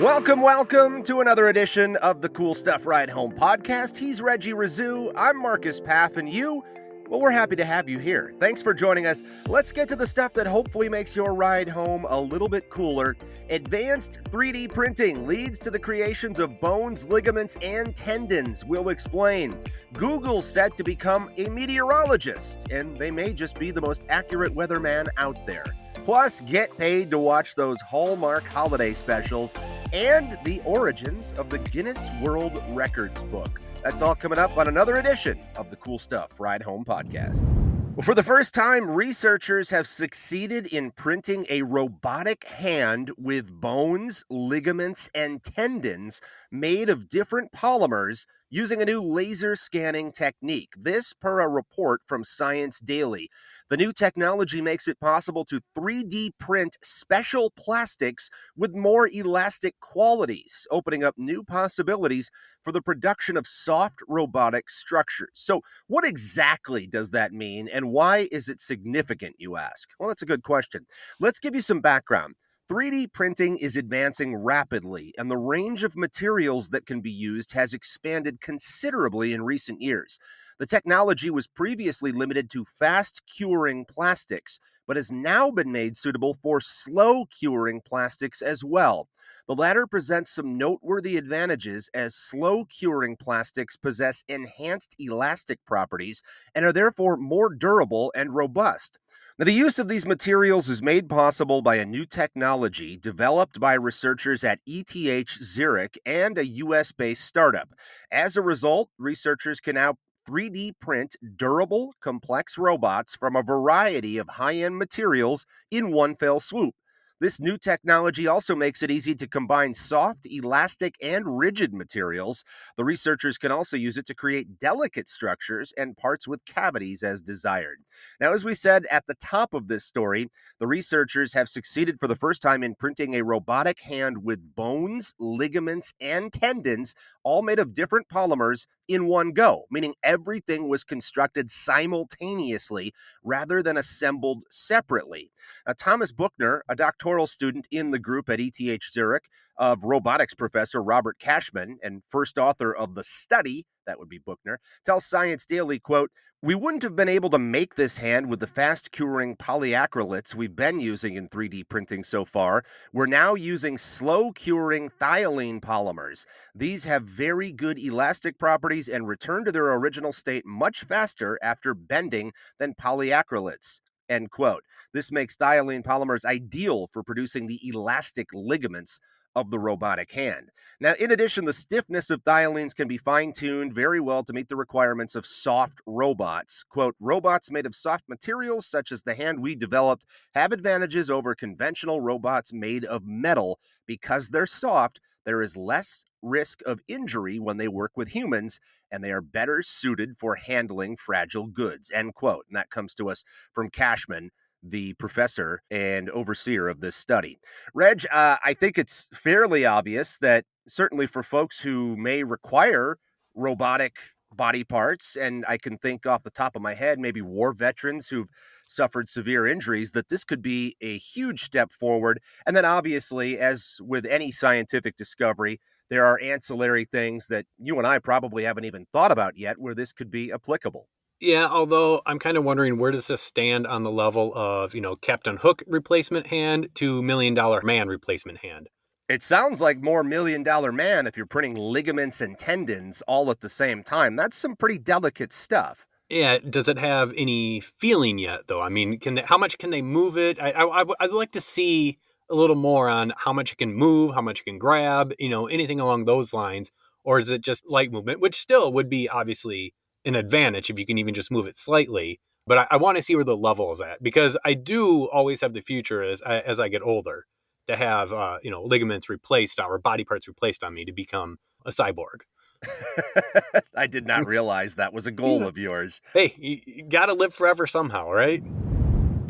Welcome, 0.00 0.40
welcome 0.40 1.02
to 1.02 1.20
another 1.20 1.48
edition 1.48 1.96
of 1.96 2.22
the 2.22 2.30
Cool 2.30 2.54
Stuff 2.54 2.86
Ride 2.86 3.10
Home 3.10 3.32
podcast. 3.32 3.98
He's 3.98 4.22
Reggie 4.22 4.54
Rizzu. 4.54 5.12
I'm 5.14 5.36
Marcus 5.36 5.78
Paff, 5.78 6.16
and 6.16 6.26
you, 6.26 6.64
well, 7.06 7.20
we're 7.20 7.30
happy 7.30 7.54
to 7.56 7.66
have 7.66 7.86
you 7.86 7.98
here. 7.98 8.32
Thanks 8.40 8.62
for 8.62 8.72
joining 8.72 9.04
us. 9.04 9.22
Let's 9.46 9.72
get 9.72 9.88
to 9.88 9.96
the 9.96 10.06
stuff 10.06 10.32
that 10.32 10.46
hopefully 10.46 10.88
makes 10.88 11.14
your 11.14 11.34
ride 11.34 11.68
home 11.68 12.06
a 12.08 12.18
little 12.18 12.48
bit 12.48 12.70
cooler. 12.70 13.14
Advanced 13.50 14.20
3D 14.30 14.72
printing 14.72 15.26
leads 15.26 15.58
to 15.58 15.70
the 15.70 15.78
creations 15.78 16.38
of 16.38 16.58
bones, 16.62 17.04
ligaments, 17.04 17.58
and 17.60 17.94
tendons. 17.94 18.64
We'll 18.64 18.88
explain. 18.88 19.54
Google's 19.92 20.50
set 20.50 20.78
to 20.78 20.82
become 20.82 21.30
a 21.36 21.50
meteorologist, 21.50 22.70
and 22.70 22.96
they 22.96 23.10
may 23.10 23.34
just 23.34 23.58
be 23.58 23.70
the 23.70 23.82
most 23.82 24.06
accurate 24.08 24.54
weatherman 24.54 25.08
out 25.18 25.46
there. 25.46 25.66
Plus, 26.10 26.40
get 26.40 26.76
paid 26.76 27.08
to 27.08 27.20
watch 27.20 27.54
those 27.54 27.80
Hallmark 27.82 28.44
holiday 28.48 28.92
specials 28.94 29.54
and 29.92 30.36
the 30.42 30.60
origins 30.64 31.34
of 31.34 31.50
the 31.50 31.58
Guinness 31.58 32.10
World 32.20 32.60
Records 32.70 33.22
book. 33.22 33.60
That's 33.84 34.02
all 34.02 34.16
coming 34.16 34.40
up 34.40 34.58
on 34.58 34.66
another 34.66 34.96
edition 34.96 35.38
of 35.54 35.70
the 35.70 35.76
Cool 35.76 36.00
Stuff 36.00 36.32
Ride 36.40 36.64
Home 36.64 36.84
podcast. 36.84 37.48
Well, 37.94 38.02
for 38.02 38.16
the 38.16 38.24
first 38.24 38.54
time, 38.54 38.90
researchers 38.90 39.70
have 39.70 39.86
succeeded 39.86 40.72
in 40.72 40.90
printing 40.90 41.46
a 41.48 41.62
robotic 41.62 42.42
hand 42.42 43.12
with 43.16 43.48
bones, 43.60 44.24
ligaments, 44.28 45.08
and 45.14 45.40
tendons 45.40 46.20
made 46.50 46.88
of 46.88 47.08
different 47.08 47.52
polymers 47.52 48.26
using 48.48 48.82
a 48.82 48.84
new 48.84 49.00
laser 49.00 49.54
scanning 49.54 50.10
technique. 50.10 50.72
This, 50.76 51.12
per 51.12 51.38
a 51.38 51.48
report 51.48 52.00
from 52.06 52.24
Science 52.24 52.80
Daily. 52.80 53.30
The 53.70 53.76
new 53.76 53.92
technology 53.92 54.60
makes 54.60 54.88
it 54.88 54.98
possible 54.98 55.44
to 55.44 55.60
3D 55.76 56.30
print 56.40 56.76
special 56.82 57.52
plastics 57.52 58.28
with 58.56 58.74
more 58.74 59.08
elastic 59.08 59.78
qualities, 59.78 60.66
opening 60.72 61.04
up 61.04 61.14
new 61.16 61.44
possibilities 61.44 62.30
for 62.64 62.72
the 62.72 62.82
production 62.82 63.36
of 63.36 63.46
soft 63.46 64.00
robotic 64.08 64.68
structures. 64.68 65.30
So, 65.34 65.60
what 65.86 66.04
exactly 66.04 66.88
does 66.88 67.10
that 67.10 67.32
mean, 67.32 67.68
and 67.68 67.92
why 67.92 68.28
is 68.32 68.48
it 68.48 68.60
significant, 68.60 69.36
you 69.38 69.56
ask? 69.56 69.88
Well, 70.00 70.08
that's 70.08 70.22
a 70.22 70.26
good 70.26 70.42
question. 70.42 70.84
Let's 71.20 71.38
give 71.38 71.54
you 71.54 71.60
some 71.60 71.80
background. 71.80 72.34
3D 72.68 73.12
printing 73.12 73.56
is 73.56 73.76
advancing 73.76 74.34
rapidly, 74.36 75.14
and 75.16 75.30
the 75.30 75.36
range 75.36 75.84
of 75.84 75.96
materials 75.96 76.68
that 76.70 76.86
can 76.86 77.00
be 77.00 77.10
used 77.10 77.52
has 77.52 77.72
expanded 77.72 78.40
considerably 78.40 79.32
in 79.32 79.42
recent 79.42 79.80
years. 79.80 80.18
The 80.60 80.66
technology 80.66 81.30
was 81.30 81.46
previously 81.46 82.12
limited 82.12 82.50
to 82.50 82.66
fast 82.78 83.22
curing 83.24 83.86
plastics, 83.86 84.58
but 84.86 84.98
has 84.98 85.10
now 85.10 85.50
been 85.50 85.72
made 85.72 85.96
suitable 85.96 86.36
for 86.42 86.60
slow 86.60 87.24
curing 87.24 87.80
plastics 87.80 88.42
as 88.42 88.62
well. 88.62 89.08
The 89.48 89.54
latter 89.54 89.86
presents 89.86 90.32
some 90.32 90.58
noteworthy 90.58 91.16
advantages 91.16 91.88
as 91.94 92.14
slow 92.14 92.66
curing 92.66 93.16
plastics 93.16 93.78
possess 93.78 94.22
enhanced 94.28 94.94
elastic 94.98 95.60
properties 95.66 96.22
and 96.54 96.66
are 96.66 96.74
therefore 96.74 97.16
more 97.16 97.48
durable 97.48 98.12
and 98.14 98.34
robust. 98.34 98.98
Now, 99.38 99.46
the 99.46 99.52
use 99.52 99.78
of 99.78 99.88
these 99.88 100.04
materials 100.04 100.68
is 100.68 100.82
made 100.82 101.08
possible 101.08 101.62
by 101.62 101.76
a 101.76 101.86
new 101.86 102.04
technology 102.04 102.98
developed 102.98 103.58
by 103.58 103.72
researchers 103.72 104.44
at 104.44 104.60
ETH 104.66 105.30
Zurich 105.30 105.98
and 106.04 106.36
a 106.36 106.46
US 106.46 106.92
based 106.92 107.24
startup. 107.24 107.70
As 108.12 108.36
a 108.36 108.42
result, 108.42 108.90
researchers 108.98 109.58
can 109.58 109.76
now 109.76 109.94
3D 110.28 110.72
print 110.80 111.16
durable, 111.36 111.94
complex 112.00 112.58
robots 112.58 113.16
from 113.16 113.36
a 113.36 113.42
variety 113.42 114.18
of 114.18 114.28
high 114.28 114.56
end 114.56 114.78
materials 114.78 115.46
in 115.70 115.92
one 115.92 116.14
fell 116.16 116.40
swoop. 116.40 116.74
This 117.20 117.38
new 117.38 117.58
technology 117.58 118.26
also 118.26 118.56
makes 118.56 118.82
it 118.82 118.90
easy 118.90 119.14
to 119.16 119.28
combine 119.28 119.74
soft, 119.74 120.24
elastic, 120.24 120.94
and 121.02 121.38
rigid 121.38 121.74
materials. 121.74 122.44
The 122.78 122.84
researchers 122.84 123.36
can 123.36 123.52
also 123.52 123.76
use 123.76 123.98
it 123.98 124.06
to 124.06 124.14
create 124.14 124.58
delicate 124.58 125.06
structures 125.06 125.70
and 125.76 125.94
parts 125.98 126.26
with 126.26 126.42
cavities 126.46 127.02
as 127.02 127.20
desired. 127.20 127.80
Now, 128.20 128.32
as 128.32 128.42
we 128.42 128.54
said 128.54 128.86
at 128.90 129.06
the 129.06 129.16
top 129.22 129.52
of 129.52 129.68
this 129.68 129.84
story, 129.84 130.30
the 130.60 130.66
researchers 130.66 131.34
have 131.34 131.50
succeeded 131.50 132.00
for 132.00 132.08
the 132.08 132.16
first 132.16 132.40
time 132.40 132.62
in 132.62 132.74
printing 132.74 133.14
a 133.14 133.22
robotic 133.22 133.80
hand 133.80 134.24
with 134.24 134.54
bones, 134.56 135.14
ligaments, 135.18 135.92
and 136.00 136.32
tendons, 136.32 136.94
all 137.22 137.42
made 137.42 137.58
of 137.58 137.74
different 137.74 138.08
polymers 138.08 138.66
in 138.88 139.06
one 139.06 139.32
go, 139.32 139.64
meaning 139.70 139.94
everything 140.02 140.68
was 140.68 140.84
constructed 140.84 141.50
simultaneously 141.50 142.92
rather 143.22 143.62
than 143.62 143.76
assembled 143.76 144.42
separately. 144.50 145.30
Now, 145.66 145.74
Thomas 145.78 146.12
Buchner, 146.12 146.62
a 146.68 146.74
doctoral 146.74 147.09
student 147.26 147.66
in 147.70 147.90
the 147.90 147.98
group 147.98 148.28
at 148.28 148.40
ETH 148.40 148.82
Zurich 148.84 149.28
of 149.56 149.84
robotics 149.84 150.34
professor 150.34 150.82
Robert 150.82 151.18
Katzschmann 151.18 151.76
and 151.82 152.02
first 152.08 152.38
author 152.38 152.74
of 152.74 152.94
the 152.94 153.04
study, 153.04 153.64
that 153.86 153.98
would 153.98 154.08
be 154.08 154.18
Buchner, 154.18 154.58
tells 154.84 155.04
Science 155.04 155.44
Daily, 155.44 155.78
quote, 155.78 156.10
we 156.42 156.54
wouldn't 156.54 156.82
have 156.84 156.96
been 156.96 157.08
able 157.08 157.28
to 157.28 157.38
make 157.38 157.74
this 157.74 157.98
hand 157.98 158.30
with 158.30 158.40
the 158.40 158.46
fast 158.46 158.92
curing 158.92 159.36
polyacrylates 159.36 160.34
we've 160.34 160.56
been 160.56 160.80
using 160.80 161.14
in 161.16 161.28
3D 161.28 161.68
printing 161.68 162.02
so 162.02 162.24
far. 162.24 162.64
We're 162.94 163.04
now 163.04 163.34
using 163.34 163.76
slow 163.76 164.32
curing 164.32 164.88
thiolene 164.88 165.60
polymers. 165.60 166.24
These 166.54 166.84
have 166.84 167.02
very 167.02 167.52
good 167.52 167.78
elastic 167.78 168.38
properties 168.38 168.88
and 168.88 169.06
return 169.06 169.44
to 169.44 169.52
their 169.52 169.74
original 169.74 170.12
state 170.12 170.46
much 170.46 170.82
faster 170.84 171.38
after 171.42 171.74
bending 171.74 172.32
than 172.58 172.72
polyacrylates. 172.72 173.80
End 174.10 174.30
quote. 174.30 174.64
This 174.92 175.10
makes 175.10 175.36
thiolene 175.36 175.84
polymers 175.84 176.26
ideal 176.26 176.88
for 176.92 177.02
producing 177.02 177.46
the 177.46 177.60
elastic 177.66 178.28
ligaments 178.34 179.00
of 179.36 179.50
the 179.50 179.58
robotic 179.58 180.10
hand. 180.10 180.50
Now, 180.80 180.94
in 180.98 181.12
addition, 181.12 181.44
the 181.44 181.52
stiffness 181.52 182.10
of 182.10 182.24
thiolenes 182.24 182.74
can 182.74 182.88
be 182.88 182.98
fine 182.98 183.32
tuned 183.32 183.72
very 183.74 184.00
well 184.00 184.24
to 184.24 184.32
meet 184.32 184.48
the 184.48 184.56
requirements 184.56 185.14
of 185.14 185.24
soft 185.24 185.80
robots. 185.86 186.64
Quote, 186.64 186.96
robots 186.98 187.50
made 187.50 187.66
of 187.66 187.74
soft 187.74 188.04
materials, 188.08 188.66
such 188.66 188.90
as 188.90 189.02
the 189.02 189.14
hand 189.14 189.40
we 189.40 189.54
developed, 189.54 190.04
have 190.34 190.52
advantages 190.52 191.10
over 191.10 191.34
conventional 191.34 192.00
robots 192.00 192.52
made 192.52 192.84
of 192.84 193.06
metal. 193.06 193.60
Because 193.86 194.28
they're 194.28 194.46
soft, 194.46 195.00
there 195.24 195.42
is 195.42 195.56
less 195.56 196.04
risk 196.22 196.60
of 196.66 196.80
injury 196.88 197.38
when 197.38 197.56
they 197.56 197.68
work 197.68 197.92
with 197.96 198.08
humans, 198.08 198.60
and 198.90 199.02
they 199.02 199.12
are 199.12 199.20
better 199.20 199.62
suited 199.62 200.16
for 200.18 200.34
handling 200.36 200.96
fragile 200.96 201.46
goods. 201.46 201.90
End 201.94 202.14
quote. 202.14 202.44
And 202.48 202.56
that 202.56 202.70
comes 202.70 202.94
to 202.94 203.10
us 203.10 203.24
from 203.52 203.70
Katzschmann 203.70 204.28
the 204.62 204.92
professor 204.94 205.62
and 205.70 206.10
overseer 206.10 206.68
of 206.68 206.80
this 206.80 206.96
study. 206.96 207.38
Reg, 207.74 208.04
uh, 208.12 208.36
I 208.44 208.52
think 208.52 208.78
it's 208.78 209.08
fairly 209.12 209.64
obvious 209.64 210.18
that 210.18 210.44
certainly 210.68 211.06
for 211.06 211.22
folks 211.22 211.60
who 211.62 211.96
may 211.96 212.22
require 212.22 212.98
robotic 213.34 213.96
body 214.32 214.64
parts, 214.64 215.16
and 215.16 215.44
I 215.48 215.56
can 215.56 215.78
think 215.78 216.06
off 216.06 216.22
the 216.22 216.30
top 216.30 216.56
of 216.56 216.62
my 216.62 216.74
head, 216.74 216.98
maybe 216.98 217.22
war 217.22 217.52
veterans 217.52 218.08
who've 218.08 218.28
suffered 218.68 219.08
severe 219.08 219.46
injuries, 219.46 219.90
that 219.92 220.08
this 220.08 220.24
could 220.24 220.42
be 220.42 220.76
a 220.80 220.98
huge 220.98 221.40
step 221.40 221.72
forward. 221.72 222.20
And 222.46 222.56
then, 222.56 222.64
obviously, 222.64 223.38
as 223.38 223.78
with 223.82 224.06
any 224.06 224.30
scientific 224.30 224.96
discovery, 224.96 225.58
there 225.90 226.06
are 226.06 226.20
ancillary 226.22 226.84
things 226.84 227.26
that 227.26 227.46
you 227.58 227.76
and 227.76 227.86
I 227.86 227.98
probably 227.98 228.44
haven't 228.44 228.64
even 228.64 228.86
thought 228.92 229.12
about 229.12 229.36
yet 229.36 229.58
where 229.58 229.74
this 229.74 229.92
could 229.92 230.10
be 230.10 230.32
applicable. 230.32 230.88
Yeah, 231.20 231.46
although 231.46 232.00
I'm 232.06 232.18
kind 232.18 232.38
of 232.38 232.44
wondering 232.44 232.78
where 232.78 232.92
does 232.92 233.08
this 233.08 233.20
stand 233.20 233.66
on 233.66 233.82
the 233.82 233.90
level 233.90 234.32
of, 234.34 234.74
you 234.74 234.80
know, 234.80 234.96
Captain 234.96 235.36
Hook 235.36 235.62
replacement 235.66 236.28
hand 236.28 236.68
to 236.76 237.02
Million 237.02 237.34
Dollar 237.34 237.60
Man 237.60 237.88
replacement 237.88 238.38
hand? 238.38 238.68
It 239.06 239.22
sounds 239.22 239.60
like 239.60 239.82
more 239.82 240.02
Million 240.02 240.42
Dollar 240.42 240.72
Man 240.72 241.06
if 241.06 241.16
you're 241.16 241.26
printing 241.26 241.56
ligaments 241.56 242.22
and 242.22 242.38
tendons 242.38 243.02
all 243.06 243.30
at 243.30 243.40
the 243.40 243.50
same 243.50 243.82
time. 243.82 244.16
That's 244.16 244.38
some 244.38 244.56
pretty 244.56 244.78
delicate 244.78 245.32
stuff. 245.32 245.86
Yeah, 246.08 246.38
does 246.38 246.68
it 246.68 246.78
have 246.78 247.12
any 247.16 247.60
feeling 247.60 248.18
yet 248.18 248.46
though? 248.46 248.62
I 248.62 248.68
mean, 248.68 248.98
can 248.98 249.16
they, 249.16 249.22
how 249.22 249.36
much 249.36 249.58
can 249.58 249.70
they 249.70 249.82
move 249.82 250.16
it? 250.16 250.40
I, 250.40 250.52
I 250.52 250.84
I'd 251.00 251.12
like 251.12 251.32
to 251.32 251.40
see 251.40 251.98
a 252.30 252.34
little 252.34 252.56
more 252.56 252.88
on 252.88 253.12
how 253.16 253.32
much 253.32 253.52
it 253.52 253.58
can 253.58 253.74
move, 253.74 254.14
how 254.14 254.22
much 254.22 254.40
it 254.40 254.44
can 254.44 254.58
grab, 254.58 255.12
you 255.18 255.28
know, 255.28 255.46
anything 255.46 255.80
along 255.80 256.04
those 256.04 256.32
lines, 256.32 256.70
or 257.04 257.18
is 257.18 257.30
it 257.30 257.42
just 257.42 257.68
light 257.68 257.90
movement, 257.92 258.20
which 258.20 258.40
still 258.40 258.72
would 258.72 258.88
be 258.88 259.08
obviously 259.08 259.74
an 260.04 260.14
advantage 260.14 260.70
if 260.70 260.78
you 260.78 260.86
can 260.86 260.98
even 260.98 261.14
just 261.14 261.30
move 261.30 261.46
it 261.46 261.58
slightly. 261.58 262.20
But 262.46 262.58
I, 262.58 262.66
I 262.72 262.76
want 262.78 262.96
to 262.96 263.02
see 263.02 263.14
where 263.14 263.24
the 263.24 263.36
level 263.36 263.70
is 263.72 263.80
at 263.80 264.02
because 264.02 264.36
I 264.44 264.54
do 264.54 265.08
always 265.08 265.40
have 265.40 265.52
the 265.52 265.60
future 265.60 266.02
as 266.02 266.22
as 266.22 266.58
I 266.58 266.68
get 266.68 266.82
older 266.82 267.26
to 267.68 267.76
have 267.76 268.12
uh, 268.12 268.38
you 268.42 268.50
know 268.50 268.62
ligaments 268.62 269.08
replaced 269.08 269.60
or 269.60 269.78
body 269.78 270.04
parts 270.04 270.26
replaced 270.26 270.64
on 270.64 270.74
me 270.74 270.84
to 270.84 270.92
become 270.92 271.38
a 271.64 271.70
cyborg. 271.70 272.22
I 273.76 273.86
did 273.86 274.06
not 274.06 274.26
realize 274.26 274.74
that 274.74 274.92
was 274.92 275.06
a 275.06 275.10
goal 275.10 275.46
of 275.46 275.56
yours. 275.56 276.02
Hey, 276.12 276.34
you, 276.36 276.60
you 276.66 276.84
got 276.84 277.06
to 277.06 277.14
live 277.14 277.32
forever 277.32 277.66
somehow, 277.66 278.10
right? 278.10 278.42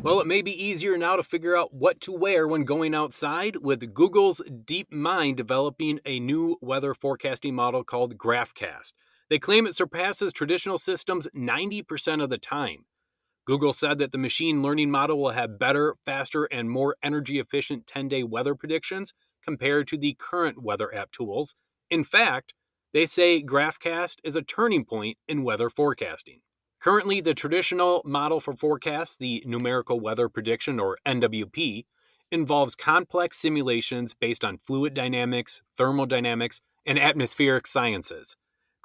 Well, 0.03 0.19
it 0.21 0.27
may 0.27 0.41
be 0.41 0.65
easier 0.65 0.97
now 0.97 1.17
to 1.17 1.23
figure 1.23 1.55
out 1.55 1.75
what 1.75 2.01
to 2.03 2.13
wear 2.13 2.49
when 2.49 2.65
going 2.65 2.95
outside, 2.95 3.57
with 3.57 3.93
Google's 3.93 4.41
DeepMind 4.49 5.37
developing 5.37 6.01
a 6.07 6.19
new 6.19 6.57
weather 6.63 6.95
forecasting 6.95 7.55
model 7.55 7.85
called 7.85 8.17
GraphCast. 8.17 8.95
They 9.29 9.39
claim 9.39 9.67
it 9.67 9.75
surpasses 9.75 10.33
traditional 10.33 10.79
systems 10.79 11.29
90% 11.37 12.23
of 12.23 12.31
the 12.31 12.39
time. 12.39 12.87
Google 13.45 13.75
said 13.75 13.99
that 13.99 14.11
the 14.11 14.17
machine 14.17 14.63
learning 14.63 14.91
model 14.91 15.21
will 15.21 15.33
have 15.33 15.59
better, 15.59 15.97
faster, 16.07 16.45
and 16.45 16.71
more 16.71 16.97
energy 17.03 17.39
efficient 17.39 17.87
10 17.87 18.09
day 18.09 18.23
weather 18.23 18.55
predictions 18.55 19.13
compared 19.45 19.87
to 19.89 19.99
the 19.99 20.17
current 20.19 20.63
weather 20.63 20.95
app 20.95 21.13
tools. 21.13 21.55
In 21.91 22.05
fact, 22.05 22.55
they 22.95 23.05
say 23.05 23.43
GraphCast 23.43 24.17
is 24.25 24.35
a 24.35 24.43
turning 24.43 24.87
point 24.87 25.19
in 25.29 25.43
weather 25.43 25.69
forecasting. 25.69 26.41
Currently, 26.81 27.21
the 27.21 27.35
traditional 27.35 28.01
model 28.07 28.41
for 28.41 28.55
forecasts, 28.55 29.15
the 29.15 29.43
numerical 29.47 30.01
weather 30.01 30.31
prediction 30.31 30.81
or 30.81 30.97
NWP, 31.07 31.85
involves 32.33 32.75
complex 32.75 33.37
simulations 33.37 34.15
based 34.15 34.45
on 34.45 34.61
fluid 34.67 34.95
dynamics, 34.95 35.61
thermodynamics, 35.77 36.63
and 36.87 36.99
atmospheric 36.99 37.67
sciences. 37.67 38.35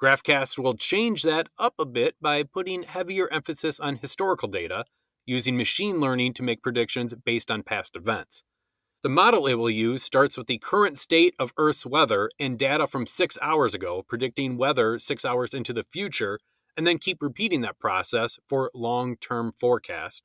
GraphCast 0.02 0.58
will 0.58 0.74
change 0.74 1.22
that 1.22 1.48
up 1.58 1.72
a 1.78 1.86
bit 1.86 2.16
by 2.20 2.42
putting 2.42 2.82
heavier 2.82 3.32
emphasis 3.32 3.80
on 3.80 3.96
historical 3.96 4.48
data, 4.48 4.84
using 5.24 5.56
machine 5.56 5.98
learning 5.98 6.34
to 6.34 6.42
make 6.42 6.62
predictions 6.62 7.14
based 7.24 7.50
on 7.50 7.62
past 7.62 7.96
events. 7.96 8.42
The 9.02 9.08
model 9.08 9.46
it 9.46 9.54
will 9.54 9.70
use 9.70 10.02
starts 10.02 10.36
with 10.36 10.48
the 10.48 10.58
current 10.58 10.98
state 10.98 11.34
of 11.38 11.54
Earth's 11.56 11.86
weather 11.86 12.30
and 12.38 12.58
data 12.58 12.86
from 12.86 13.06
six 13.06 13.38
hours 13.40 13.74
ago, 13.74 14.04
predicting 14.06 14.58
weather 14.58 14.98
six 14.98 15.24
hours 15.24 15.54
into 15.54 15.72
the 15.72 15.84
future, 15.84 16.40
and 16.76 16.86
then 16.86 16.98
keep 16.98 17.22
repeating 17.22 17.60
that 17.62 17.78
process 17.78 18.38
for 18.48 18.70
long 18.74 19.16
term 19.16 19.52
forecast. 19.52 20.22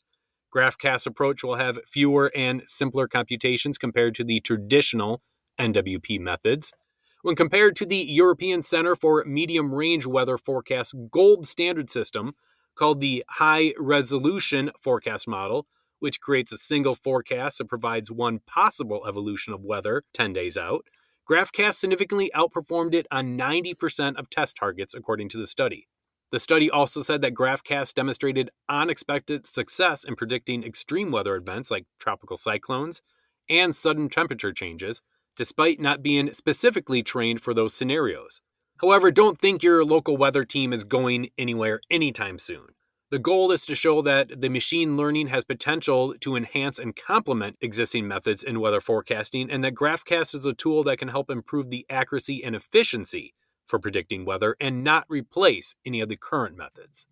GraphCast's 0.53 1.07
approach 1.07 1.43
will 1.43 1.55
have 1.55 1.79
fewer 1.87 2.31
and 2.35 2.63
simpler 2.67 3.07
computations 3.07 3.77
compared 3.77 4.15
to 4.15 4.23
the 4.23 4.41
traditional 4.41 5.21
NWP 5.57 6.19
methods. 6.19 6.73
When 7.21 7.35
compared 7.35 7.75
to 7.77 7.85
the 7.85 7.97
European 7.97 8.63
Center 8.63 8.95
for 8.95 9.23
Medium 9.25 9.73
Range 9.73 10.05
Weather 10.05 10.37
Forecast 10.37 10.95
gold 11.11 11.47
standard 11.47 11.89
system, 11.89 12.33
called 12.75 12.99
the 12.99 13.23
High 13.29 13.73
Resolution 13.77 14.71
Forecast 14.81 15.27
Model, 15.27 15.67
which 15.99 16.19
creates 16.19 16.51
a 16.51 16.57
single 16.57 16.95
forecast 16.95 17.59
that 17.59 17.69
provides 17.69 18.11
one 18.11 18.39
possible 18.39 19.05
evolution 19.07 19.53
of 19.53 19.63
weather 19.63 20.03
10 20.13 20.33
days 20.33 20.57
out, 20.57 20.85
GraphCast 21.29 21.75
significantly 21.75 22.31
outperformed 22.35 22.95
it 22.95 23.05
on 23.11 23.37
90% 23.37 24.17
of 24.17 24.29
test 24.29 24.57
targets, 24.57 24.95
according 24.95 25.29
to 25.29 25.37
the 25.37 25.45
study. 25.45 25.87
The 26.31 26.39
study 26.39 26.71
also 26.71 27.01
said 27.01 27.21
that 27.21 27.33
GraphCast 27.33 27.93
demonstrated 27.93 28.51
unexpected 28.69 29.45
success 29.45 30.05
in 30.05 30.15
predicting 30.15 30.63
extreme 30.63 31.11
weather 31.11 31.35
events 31.35 31.69
like 31.69 31.85
tropical 31.99 32.37
cyclones 32.37 33.01
and 33.49 33.75
sudden 33.75 34.07
temperature 34.07 34.53
changes, 34.53 35.01
despite 35.35 35.81
not 35.81 36.01
being 36.01 36.31
specifically 36.31 37.03
trained 37.03 37.41
for 37.41 37.53
those 37.53 37.73
scenarios. 37.73 38.39
However, 38.79 39.11
don't 39.11 39.39
think 39.41 39.61
your 39.61 39.83
local 39.83 40.15
weather 40.15 40.45
team 40.45 40.71
is 40.71 40.85
going 40.85 41.29
anywhere 41.37 41.81
anytime 41.91 42.39
soon. 42.39 42.67
The 43.09 43.19
goal 43.19 43.51
is 43.51 43.65
to 43.65 43.75
show 43.75 44.01
that 44.03 44.39
the 44.39 44.49
machine 44.49 44.95
learning 44.95 45.27
has 45.27 45.43
potential 45.43 46.15
to 46.21 46.37
enhance 46.37 46.79
and 46.79 46.95
complement 46.95 47.57
existing 47.59 48.07
methods 48.07 48.41
in 48.41 48.61
weather 48.61 48.79
forecasting, 48.79 49.51
and 49.51 49.65
that 49.65 49.75
GraphCast 49.75 50.33
is 50.33 50.45
a 50.45 50.53
tool 50.53 50.81
that 50.83 50.97
can 50.97 51.09
help 51.09 51.29
improve 51.29 51.69
the 51.69 51.85
accuracy 51.89 52.41
and 52.41 52.55
efficiency 52.55 53.33
for 53.71 53.79
predicting 53.79 54.25
weather 54.25 54.57
and 54.59 54.83
not 54.83 55.05
replace 55.07 55.75
any 55.85 56.01
of 56.01 56.09
the 56.09 56.17
current 56.17 56.57
methods. 56.57 57.07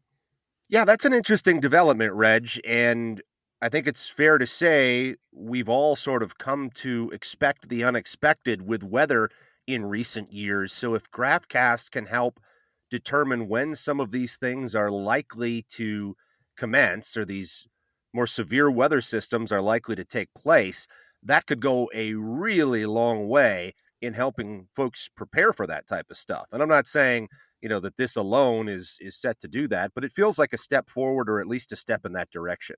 Yeah, 0.67 0.83
that's 0.83 1.06
an 1.06 1.13
interesting 1.13 1.61
development, 1.61 2.11
Reg. 2.13 2.50
And 2.67 3.23
I 3.61 3.69
think 3.69 3.88
it's 3.88 4.09
fair 4.09 4.38
to 4.38 4.45
say 4.45 5.15
we've 5.33 5.69
all 5.69 5.95
sort 5.95 6.21
of 6.21 6.38
come 6.38 6.69
to 6.75 7.09
expect 7.13 7.69
the 7.69 7.85
unexpected 7.85 8.61
with 8.61 8.83
weather 8.83 9.29
in 9.67 9.85
recent 9.85 10.33
years. 10.33 10.73
So 10.73 10.95
if 10.95 11.09
GraphCast 11.09 11.91
can 11.91 12.06
help 12.06 12.41
determine 12.91 13.47
when 13.47 13.73
some 13.73 14.01
of 14.01 14.11
these 14.11 14.35
things 14.35 14.75
are 14.75 14.91
likely 14.91 15.63
to 15.69 16.15
commence 16.57 17.15
or 17.15 17.23
these 17.23 17.67
more 18.13 18.27
severe 18.27 18.69
weather 18.69 19.00
systems 19.00 19.51
are 19.51 19.61
likely 19.61 19.95
to 19.95 20.03
take 20.03 20.33
place, 20.35 20.88
that 21.23 21.45
could 21.45 21.61
go 21.61 21.89
a 21.94 22.15
really 22.15 22.85
long 22.85 23.29
way 23.29 23.73
in 24.01 24.13
helping 24.13 24.68
folks 24.75 25.10
prepare 25.16 25.54
for 25.54 25.68
that 25.68 25.88
type 25.88 26.07
of 26.10 26.18
stuff. 26.18 26.46
And 26.51 26.62
I'm 26.62 26.69
not 26.69 26.88
saying, 26.88 27.30
you 27.62 27.69
know, 27.69 27.80
that 27.81 27.98
this 27.98 28.16
alone 28.16 28.69
is 28.69 28.98
is 29.01 29.16
set 29.16 29.40
to 29.42 29.48
do 29.48 29.68
that, 29.69 29.92
but 29.94 30.04
it 30.04 30.13
feels 30.13 30.40
like 30.40 30.54
a 30.54 30.57
step 30.57 30.90
forward 30.90 31.30
or 31.30 31.40
at 31.40 31.48
least 31.48 31.72
a 31.72 31.75
step 31.75 32.06
in 32.06 32.13
that 32.13 32.31
direction. 32.31 32.75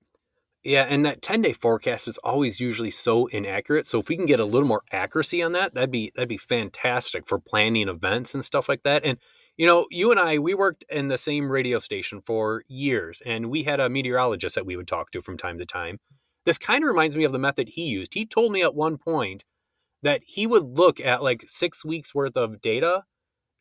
Yeah, 0.64 0.82
and 0.88 1.04
that 1.04 1.22
10 1.22 1.42
day 1.42 1.52
forecast 1.52 2.06
is 2.06 2.18
always 2.18 2.60
usually 2.60 2.92
so 2.92 3.26
inaccurate. 3.26 3.84
So 3.86 3.98
if 3.98 4.08
we 4.08 4.16
can 4.16 4.26
get 4.26 4.38
a 4.38 4.44
little 4.44 4.68
more 4.68 4.82
accuracy 4.92 5.42
on 5.42 5.52
that, 5.52 5.74
that'd 5.74 5.90
be 5.90 6.12
that'd 6.14 6.28
be 6.28 6.36
fantastic 6.36 7.26
for 7.26 7.38
planning 7.38 7.88
events 7.88 8.34
and 8.34 8.44
stuff 8.44 8.68
like 8.68 8.82
that. 8.84 9.04
And 9.04 9.18
you 9.56 9.66
know, 9.66 9.86
you 9.90 10.10
and 10.10 10.20
I, 10.20 10.38
we 10.38 10.54
worked 10.54 10.84
in 10.88 11.08
the 11.08 11.18
same 11.18 11.50
radio 11.50 11.78
station 11.78 12.20
for 12.24 12.62
years, 12.68 13.20
and 13.26 13.50
we 13.50 13.64
had 13.64 13.80
a 13.80 13.90
meteorologist 13.90 14.54
that 14.54 14.64
we 14.64 14.76
would 14.76 14.88
talk 14.88 15.10
to 15.10 15.20
from 15.20 15.36
time 15.36 15.58
to 15.58 15.66
time. 15.66 15.98
This 16.44 16.58
kind 16.58 16.82
of 16.82 16.88
reminds 16.88 17.16
me 17.16 17.24
of 17.24 17.32
the 17.32 17.38
method 17.38 17.68
he 17.68 17.84
used. 17.84 18.14
He 18.14 18.24
told 18.24 18.52
me 18.52 18.62
at 18.62 18.74
one 18.74 18.98
point 18.98 19.44
that 20.02 20.22
he 20.26 20.46
would 20.46 20.76
look 20.76 21.00
at 21.00 21.22
like 21.22 21.44
six 21.46 21.84
weeks 21.84 22.14
worth 22.14 22.36
of 22.36 22.60
data, 22.60 23.02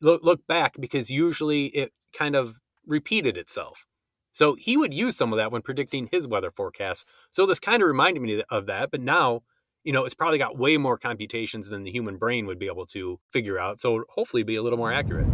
look, 0.01 0.23
look 0.23 0.45
back 0.47 0.75
because 0.79 1.09
usually 1.09 1.67
it 1.67 1.91
kind 2.17 2.35
of 2.35 2.55
repeated 2.85 3.37
itself. 3.37 3.85
So 4.31 4.55
he 4.55 4.77
would 4.77 4.93
use 4.93 5.17
some 5.17 5.33
of 5.33 5.37
that 5.37 5.51
when 5.51 5.61
predicting 5.61 6.09
his 6.11 6.27
weather 6.27 6.51
forecasts. 6.51 7.05
So 7.29 7.45
this 7.45 7.59
kind 7.59 7.81
of 7.81 7.87
reminded 7.87 8.21
me 8.21 8.43
of 8.49 8.65
that, 8.67 8.89
but 8.89 9.01
now, 9.01 9.41
you 9.83 9.91
know, 9.91 10.05
it's 10.05 10.15
probably 10.15 10.37
got 10.37 10.57
way 10.57 10.77
more 10.77 10.97
computations 10.97 11.69
than 11.69 11.83
the 11.83 11.91
human 11.91 12.17
brain 12.17 12.45
would 12.45 12.59
be 12.59 12.67
able 12.67 12.85
to 12.87 13.19
figure 13.31 13.59
out. 13.59 13.81
So 13.81 14.03
hopefully 14.09 14.43
be 14.43 14.55
a 14.55 14.63
little 14.63 14.77
more 14.77 14.93
accurate. 14.93 15.27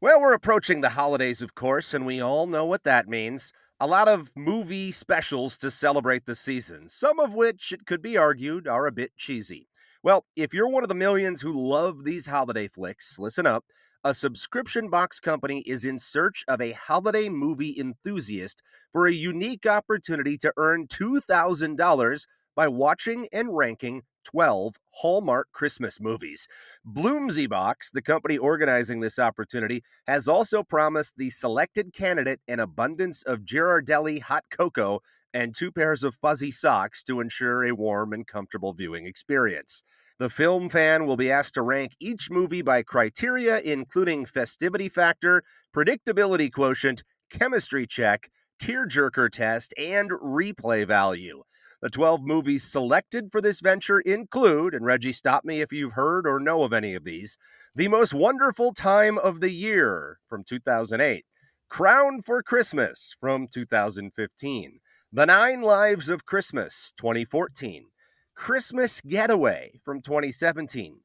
Well, 0.00 0.20
we're 0.20 0.34
approaching 0.34 0.82
the 0.82 0.90
holidays, 0.90 1.42
of 1.42 1.54
course, 1.54 1.94
and 1.94 2.06
we 2.06 2.20
all 2.20 2.46
know 2.46 2.66
what 2.66 2.84
that 2.84 3.08
means. 3.08 3.52
A 3.80 3.86
lot 3.86 4.08
of 4.08 4.30
movie 4.36 4.92
specials 4.92 5.58
to 5.58 5.70
celebrate 5.70 6.26
the 6.26 6.34
season, 6.34 6.88
some 6.88 7.18
of 7.18 7.34
which, 7.34 7.72
it 7.72 7.86
could 7.86 8.02
be 8.02 8.16
argued, 8.16 8.68
are 8.68 8.86
a 8.86 8.92
bit 8.92 9.16
cheesy. 9.16 9.68
Well, 10.02 10.24
if 10.36 10.54
you're 10.54 10.68
one 10.68 10.82
of 10.82 10.88
the 10.88 10.94
millions 10.94 11.40
who 11.40 11.52
love 11.52 12.04
these 12.04 12.26
holiday 12.26 12.68
flicks, 12.68 13.18
listen 13.18 13.46
up 13.46 13.64
a 14.06 14.14
subscription 14.14 14.88
box 14.88 15.18
company 15.18 15.64
is 15.66 15.84
in 15.84 15.98
search 15.98 16.44
of 16.46 16.60
a 16.60 16.70
holiday 16.70 17.28
movie 17.28 17.74
enthusiast 17.76 18.62
for 18.92 19.08
a 19.08 19.12
unique 19.12 19.66
opportunity 19.66 20.38
to 20.38 20.52
earn 20.56 20.86
$2,000 20.86 22.26
by 22.54 22.68
watching 22.68 23.26
and 23.32 23.56
ranking 23.56 24.02
12 24.24 24.76
Hallmark 24.92 25.48
Christmas 25.52 26.00
movies. 26.00 26.46
Bloomsy 26.84 27.48
Box, 27.48 27.90
the 27.90 28.00
company 28.00 28.38
organizing 28.38 29.00
this 29.00 29.18
opportunity, 29.18 29.82
has 30.06 30.28
also 30.28 30.62
promised 30.62 31.14
the 31.16 31.30
selected 31.30 31.92
candidate 31.92 32.40
an 32.46 32.60
abundance 32.60 33.24
of 33.24 33.40
Ghirardelli 33.40 34.20
hot 34.22 34.44
cocoa 34.50 35.00
and 35.36 35.54
two 35.54 35.70
pairs 35.70 36.02
of 36.02 36.14
fuzzy 36.14 36.50
socks 36.50 37.02
to 37.02 37.20
ensure 37.20 37.62
a 37.62 37.74
warm 37.74 38.14
and 38.14 38.26
comfortable 38.26 38.72
viewing 38.72 39.06
experience. 39.06 39.82
The 40.18 40.30
film 40.30 40.70
fan 40.70 41.04
will 41.04 41.18
be 41.18 41.30
asked 41.30 41.54
to 41.54 41.62
rank 41.62 41.94
each 42.00 42.30
movie 42.30 42.62
by 42.62 42.82
criteria 42.82 43.60
including 43.60 44.24
festivity 44.24 44.88
factor, 44.88 45.42
predictability 45.76 46.50
quotient, 46.50 47.04
chemistry 47.28 47.86
check, 47.86 48.30
tearjerker 48.62 49.30
test, 49.30 49.74
and 49.76 50.10
replay 50.10 50.86
value. 50.86 51.42
The 51.82 51.90
12 51.90 52.22
movies 52.22 52.64
selected 52.64 53.30
for 53.30 53.42
this 53.42 53.60
venture 53.60 54.00
include, 54.00 54.72
and 54.72 54.86
Reggie, 54.86 55.12
stop 55.12 55.44
me 55.44 55.60
if 55.60 55.70
you've 55.70 55.92
heard 55.92 56.26
or 56.26 56.40
know 56.40 56.62
of 56.62 56.72
any 56.72 56.94
of 56.94 57.04
these 57.04 57.36
The 57.74 57.88
Most 57.88 58.14
Wonderful 58.14 58.72
Time 58.72 59.18
of 59.18 59.40
the 59.40 59.50
Year 59.50 60.18
from 60.30 60.44
2008, 60.44 61.26
Crown 61.68 62.22
for 62.22 62.42
Christmas 62.42 63.14
from 63.20 63.48
2015, 63.52 64.80
The 65.12 65.24
Nine 65.24 65.62
Lives 65.62 66.08
of 66.08 66.26
Christmas 66.26 66.92
2014. 66.96 67.86
Christmas 68.34 69.00
Getaway 69.00 69.80
from 69.84 70.02
2017, 70.02 70.98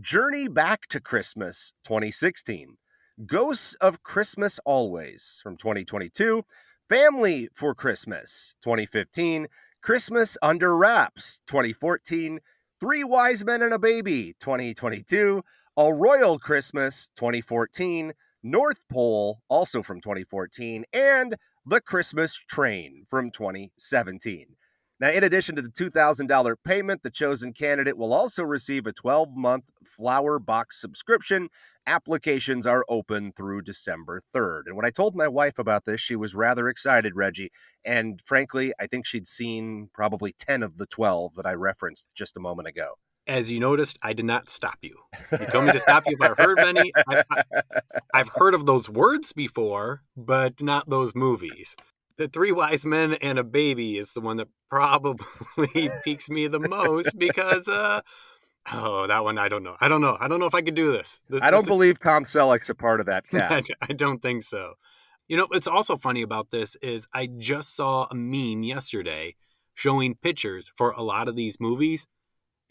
Journey 0.00 0.48
Back 0.48 0.88
to 0.88 1.00
Christmas 1.00 1.72
2016, 1.84 2.76
Ghosts 3.24 3.74
of 3.74 4.02
Christmas 4.02 4.58
Always 4.66 5.38
from 5.40 5.56
2022, 5.56 6.42
Family 6.88 7.48
for 7.54 7.76
Christmas 7.76 8.56
2015, 8.64 9.46
Christmas 9.82 10.36
Under 10.42 10.76
Wraps 10.76 11.40
2014, 11.46 12.40
Three 12.80 13.04
Wise 13.04 13.44
Men 13.44 13.62
and 13.62 13.72
a 13.72 13.78
Baby 13.78 14.34
2022, 14.40 15.44
A 15.76 15.94
Royal 15.94 16.40
Christmas 16.40 17.08
2014, 17.16 18.12
North 18.42 18.80
Pole 18.90 19.40
also 19.48 19.80
from 19.80 20.00
2014, 20.00 20.84
and 20.92 21.36
The 21.66 21.80
Christmas 21.80 22.36
Train 22.36 23.06
from 23.08 23.30
2017. 23.30 24.48
Now, 25.00 25.08
in 25.08 25.24
addition 25.24 25.56
to 25.56 25.62
the 25.62 25.70
$2,000 25.70 26.56
payment, 26.62 27.02
the 27.02 27.10
chosen 27.10 27.54
candidate 27.54 27.96
will 27.96 28.12
also 28.12 28.42
receive 28.42 28.86
a 28.86 28.92
12 28.92 29.30
month 29.34 29.64
flower 29.82 30.38
box 30.38 30.78
subscription. 30.78 31.48
Applications 31.86 32.66
are 32.66 32.84
open 32.90 33.32
through 33.32 33.62
December 33.62 34.20
3rd. 34.34 34.64
And 34.66 34.76
when 34.76 34.84
I 34.84 34.90
told 34.90 35.16
my 35.16 35.26
wife 35.26 35.58
about 35.58 35.86
this, 35.86 36.02
she 36.02 36.16
was 36.16 36.34
rather 36.34 36.68
excited, 36.68 37.16
Reggie. 37.16 37.50
And 37.82 38.20
frankly, 38.26 38.74
I 38.78 38.86
think 38.86 39.06
she'd 39.06 39.26
seen 39.26 39.88
probably 39.94 40.34
10 40.38 40.62
of 40.62 40.76
the 40.76 40.86
12 40.86 41.34
that 41.36 41.46
I 41.46 41.54
referenced 41.54 42.08
just 42.14 42.36
a 42.36 42.40
moment 42.40 42.68
ago. 42.68 42.98
As 43.26 43.50
you 43.50 43.58
noticed, 43.58 43.98
I 44.02 44.12
did 44.12 44.26
not 44.26 44.50
stop 44.50 44.78
you. 44.82 44.96
You 45.32 45.46
told 45.46 45.64
me 45.64 45.72
to 45.72 45.78
stop 45.78 46.04
you 46.06 46.16
if 46.18 46.20
I 46.20 46.34
heard 46.40 46.58
of 46.58 46.68
any. 46.76 46.92
I, 47.08 47.24
have 48.12 48.28
heard 48.34 48.54
of 48.54 48.66
those 48.66 48.90
words 48.90 49.32
before, 49.32 50.02
but 50.14 50.60
not 50.60 50.90
those 50.90 51.14
movies 51.14 51.74
the 52.16 52.28
three 52.28 52.52
wise 52.52 52.86
men 52.86 53.14
and 53.14 53.38
a 53.38 53.44
baby 53.44 53.98
is 53.98 54.12
the 54.12 54.20
one 54.20 54.36
that 54.36 54.48
probably 54.70 55.90
piques 56.04 56.30
me 56.30 56.46
the 56.46 56.60
most 56.60 57.18
because 57.18 57.68
uh 57.68 58.00
Oh, 58.72 59.06
that 59.06 59.22
one 59.22 59.36
I 59.36 59.48
don't 59.48 59.62
know. 59.62 59.76
I 59.78 59.88
don't 59.88 60.00
know. 60.00 60.16
I 60.18 60.26
don't 60.26 60.40
know 60.40 60.46
if 60.46 60.54
I 60.54 60.62
could 60.62 60.74
do 60.74 60.90
this. 60.90 61.20
this 61.28 61.42
I 61.42 61.50
don't 61.50 61.60
this, 61.60 61.68
believe 61.68 61.98
Tom 61.98 62.24
Selleck's 62.24 62.70
a 62.70 62.74
part 62.74 63.00
of 63.00 63.06
that 63.06 63.28
cast. 63.30 63.70
I, 63.82 63.88
I 63.90 63.92
don't 63.92 64.22
think 64.22 64.42
so. 64.42 64.74
You 65.28 65.36
know, 65.36 65.46
what's 65.48 65.68
also 65.68 65.98
funny 65.98 66.22
about 66.22 66.50
this 66.50 66.74
is 66.80 67.06
I 67.12 67.26
just 67.26 67.76
saw 67.76 68.06
a 68.10 68.14
meme 68.14 68.62
yesterday 68.62 69.36
showing 69.74 70.14
pictures 70.14 70.72
for 70.74 70.92
a 70.92 71.02
lot 71.02 71.28
of 71.28 71.36
these 71.36 71.60
movies. 71.60 72.06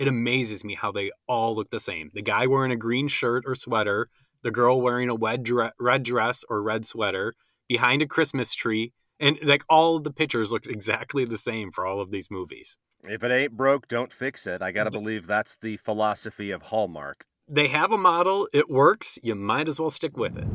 It 0.03 0.09
amazes 0.09 0.65
me 0.65 0.75
how 0.75 0.91
they 0.91 1.11
all 1.29 1.55
look 1.55 1.69
the 1.69 1.79
same. 1.79 2.11
The 2.13 2.21
guy 2.21 2.45
wearing 2.45 2.73
a 2.73 2.75
green 2.75 3.07
shirt 3.07 3.45
or 3.47 3.55
sweater, 3.55 4.09
the 4.41 4.51
girl 4.51 4.81
wearing 4.81 5.09
a 5.09 5.15
red 5.15 6.03
dress 6.03 6.43
or 6.49 6.61
red 6.61 6.85
sweater 6.85 7.35
behind 7.69 8.01
a 8.01 8.05
Christmas 8.05 8.53
tree, 8.53 8.91
and 9.17 9.39
like 9.43 9.63
all 9.69 9.95
of 9.95 10.03
the 10.03 10.11
pictures 10.11 10.51
look 10.51 10.65
exactly 10.65 11.23
the 11.23 11.37
same 11.37 11.71
for 11.71 11.85
all 11.85 12.01
of 12.01 12.11
these 12.11 12.29
movies. 12.29 12.77
If 13.07 13.23
it 13.23 13.31
ain't 13.31 13.55
broke, 13.55 13.87
don't 13.87 14.11
fix 14.11 14.45
it. 14.45 14.61
I 14.61 14.73
got 14.73 14.83
to 14.83 14.91
believe 14.91 15.25
that's 15.25 15.55
the 15.55 15.77
philosophy 15.77 16.51
of 16.51 16.63
Hallmark. 16.63 17.23
They 17.47 17.69
have 17.69 17.93
a 17.93 17.97
model, 17.97 18.49
it 18.51 18.69
works, 18.69 19.17
you 19.23 19.35
might 19.35 19.69
as 19.69 19.79
well 19.79 19.89
stick 19.89 20.17
with 20.17 20.37
it. 20.37 20.47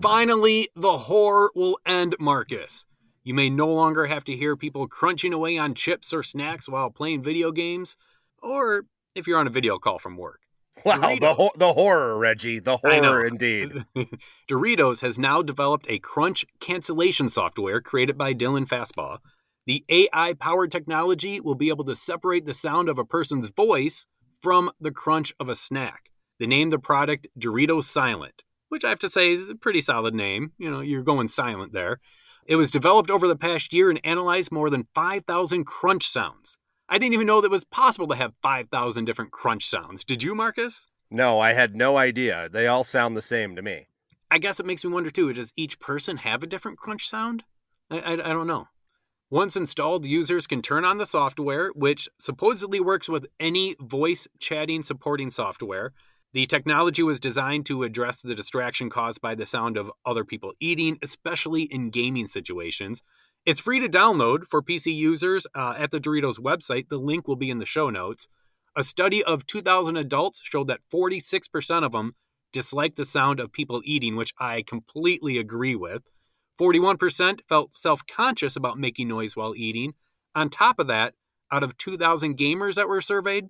Finally, 0.00 0.68
the 0.76 0.98
horror 0.98 1.50
will 1.56 1.80
end, 1.84 2.14
Marcus. 2.20 2.86
You 3.24 3.34
may 3.34 3.50
no 3.50 3.66
longer 3.66 4.06
have 4.06 4.22
to 4.26 4.36
hear 4.36 4.56
people 4.56 4.86
crunching 4.86 5.32
away 5.32 5.58
on 5.58 5.74
chips 5.74 6.12
or 6.12 6.22
snacks 6.22 6.68
while 6.68 6.90
playing 6.90 7.24
video 7.24 7.50
games, 7.50 7.96
or 8.42 8.84
if 9.14 9.26
you're 9.26 9.38
on 9.38 9.46
a 9.46 9.50
video 9.50 9.78
call 9.78 9.98
from 9.98 10.16
work. 10.16 10.40
Wow, 10.84 10.94
Doritos. 10.94 11.20
the 11.20 11.34
ho- 11.34 11.50
the 11.56 11.72
horror, 11.72 12.18
Reggie, 12.18 12.60
the 12.60 12.76
horror 12.76 13.26
indeed. 13.26 13.72
Doritos 14.48 15.00
has 15.00 15.18
now 15.18 15.42
developed 15.42 15.86
a 15.88 15.98
crunch 15.98 16.46
cancellation 16.60 17.28
software 17.28 17.80
created 17.80 18.16
by 18.16 18.32
Dylan 18.32 18.66
Fastbaugh. 18.66 19.18
The 19.66 19.84
AI 19.88 20.34
powered 20.34 20.70
technology 20.70 21.40
will 21.40 21.56
be 21.56 21.68
able 21.68 21.84
to 21.84 21.96
separate 21.96 22.46
the 22.46 22.54
sound 22.54 22.88
of 22.88 22.98
a 22.98 23.04
person's 23.04 23.48
voice 23.48 24.06
from 24.40 24.70
the 24.80 24.92
crunch 24.92 25.34
of 25.40 25.48
a 25.48 25.56
snack. 25.56 26.10
They 26.38 26.46
named 26.46 26.70
the 26.72 26.78
product 26.78 27.26
Doritos 27.38 27.84
Silent, 27.84 28.44
which 28.68 28.84
I 28.84 28.88
have 28.88 29.00
to 29.00 29.10
say 29.10 29.32
is 29.32 29.48
a 29.48 29.56
pretty 29.56 29.80
solid 29.80 30.14
name. 30.14 30.52
You 30.58 30.70
know, 30.70 30.80
you're 30.80 31.02
going 31.02 31.28
silent 31.28 31.72
there. 31.72 31.98
It 32.46 32.56
was 32.56 32.70
developed 32.70 33.10
over 33.10 33.26
the 33.28 33.36
past 33.36 33.74
year 33.74 33.90
and 33.90 34.00
analyzed 34.04 34.52
more 34.52 34.70
than 34.70 34.86
5,000 34.94 35.64
crunch 35.64 36.06
sounds. 36.06 36.56
I 36.88 36.98
didn't 36.98 37.14
even 37.14 37.26
know 37.26 37.40
that 37.40 37.48
it 37.48 37.50
was 37.50 37.64
possible 37.64 38.08
to 38.08 38.16
have 38.16 38.32
5,000 38.42 39.04
different 39.04 39.30
crunch 39.30 39.66
sounds. 39.66 40.04
Did 40.04 40.22
you, 40.22 40.34
Marcus? 40.34 40.86
No, 41.10 41.40
I 41.40 41.52
had 41.52 41.76
no 41.76 41.96
idea. 41.96 42.48
They 42.50 42.66
all 42.66 42.84
sound 42.84 43.16
the 43.16 43.22
same 43.22 43.56
to 43.56 43.62
me. 43.62 43.86
I 44.30 44.38
guess 44.38 44.60
it 44.60 44.66
makes 44.66 44.84
me 44.84 44.90
wonder 44.90 45.10
too 45.10 45.32
does 45.32 45.52
each 45.56 45.80
person 45.80 46.18
have 46.18 46.42
a 46.42 46.46
different 46.46 46.78
crunch 46.78 47.08
sound? 47.08 47.44
I, 47.90 48.00
I, 48.00 48.12
I 48.12 48.16
don't 48.16 48.46
know. 48.46 48.68
Once 49.30 49.56
installed, 49.56 50.06
users 50.06 50.46
can 50.46 50.62
turn 50.62 50.84
on 50.86 50.96
the 50.96 51.04
software, 51.04 51.68
which 51.74 52.08
supposedly 52.18 52.80
works 52.80 53.08
with 53.08 53.26
any 53.38 53.76
voice 53.80 54.26
chatting 54.38 54.82
supporting 54.82 55.30
software. 55.30 55.92
The 56.32 56.46
technology 56.46 57.02
was 57.02 57.20
designed 57.20 57.66
to 57.66 57.82
address 57.82 58.22
the 58.22 58.34
distraction 58.34 58.88
caused 58.88 59.20
by 59.20 59.34
the 59.34 59.46
sound 59.46 59.76
of 59.76 59.90
other 60.06 60.24
people 60.24 60.52
eating, 60.60 60.98
especially 61.02 61.62
in 61.62 61.90
gaming 61.90 62.26
situations. 62.26 63.02
It's 63.48 63.60
free 63.60 63.80
to 63.80 63.88
download 63.88 64.44
for 64.44 64.60
PC 64.60 64.94
users 64.94 65.46
uh, 65.54 65.72
at 65.78 65.90
the 65.90 65.98
Doritos 65.98 66.38
website. 66.38 66.90
The 66.90 66.98
link 66.98 67.26
will 67.26 67.34
be 67.34 67.48
in 67.48 67.60
the 67.60 67.64
show 67.64 67.88
notes. 67.88 68.28
A 68.76 68.84
study 68.84 69.24
of 69.24 69.46
2,000 69.46 69.96
adults 69.96 70.42
showed 70.44 70.66
that 70.66 70.82
46% 70.92 71.82
of 71.82 71.92
them 71.92 72.14
dislike 72.52 72.96
the 72.96 73.06
sound 73.06 73.40
of 73.40 73.50
people 73.50 73.80
eating, 73.86 74.16
which 74.16 74.34
I 74.38 74.60
completely 74.60 75.38
agree 75.38 75.74
with. 75.74 76.02
41% 76.60 77.40
felt 77.48 77.74
self 77.74 78.06
conscious 78.06 78.54
about 78.54 78.78
making 78.78 79.08
noise 79.08 79.34
while 79.34 79.54
eating. 79.56 79.94
On 80.34 80.50
top 80.50 80.78
of 80.78 80.86
that, 80.88 81.14
out 81.50 81.62
of 81.62 81.78
2,000 81.78 82.36
gamers 82.36 82.74
that 82.74 82.86
were 82.86 83.00
surveyed, 83.00 83.46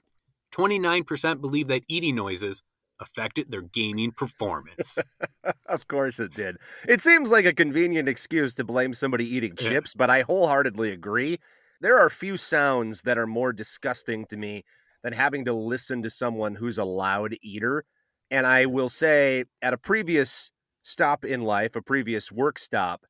29% 0.53 1.41
believe 1.41 1.67
that 1.67 1.83
eating 1.89 2.15
noises 2.15 2.63
affected 3.01 3.51
their 3.51 3.63
gaming 3.63 4.13
performance. 4.13 4.99
of 5.67 5.89
course 5.89 6.19
it 6.19 6.35
did. 6.35 6.57
It 6.87 7.01
seems 7.01 7.31
like 7.31 7.45
a 7.45 7.53
convenient 7.53 8.09
excuse 8.09 8.55
to 8.55 8.65
blame 8.65 8.95
somebody 8.95 9.27
eating 9.27 9.57
chips, 9.57 9.95
but 9.95 10.11
I 10.11 10.23
wholeheartedly 10.23 10.93
agree. 10.93 11.39
There 11.81 11.99
are 11.99 12.11
few 12.11 12.37
sounds 12.37 13.03
that 13.03 13.19
are 13.19 13.27
more 13.27 13.53
disgusting 13.53 14.27
to 14.27 14.37
me 14.37 14.65
than 15.03 15.13
having 15.13 15.45
to 15.45 15.53
listen 15.53 16.03
to 16.03 16.11
someone 16.11 16.57
who's 16.57 16.79
a 16.79 16.85
loud 16.85 17.37
eater. 17.43 17.85
And 18.31 18.47
I 18.47 18.67
will 18.67 18.89
say, 18.89 19.45
at 19.63 19.73
a 19.73 19.79
previous 19.79 20.51
stop 20.83 21.25
in 21.25 21.41
life, 21.41 21.77
a 21.77 21.83
previous 21.83 22.33
work 22.33 22.59
stop, 22.59 23.07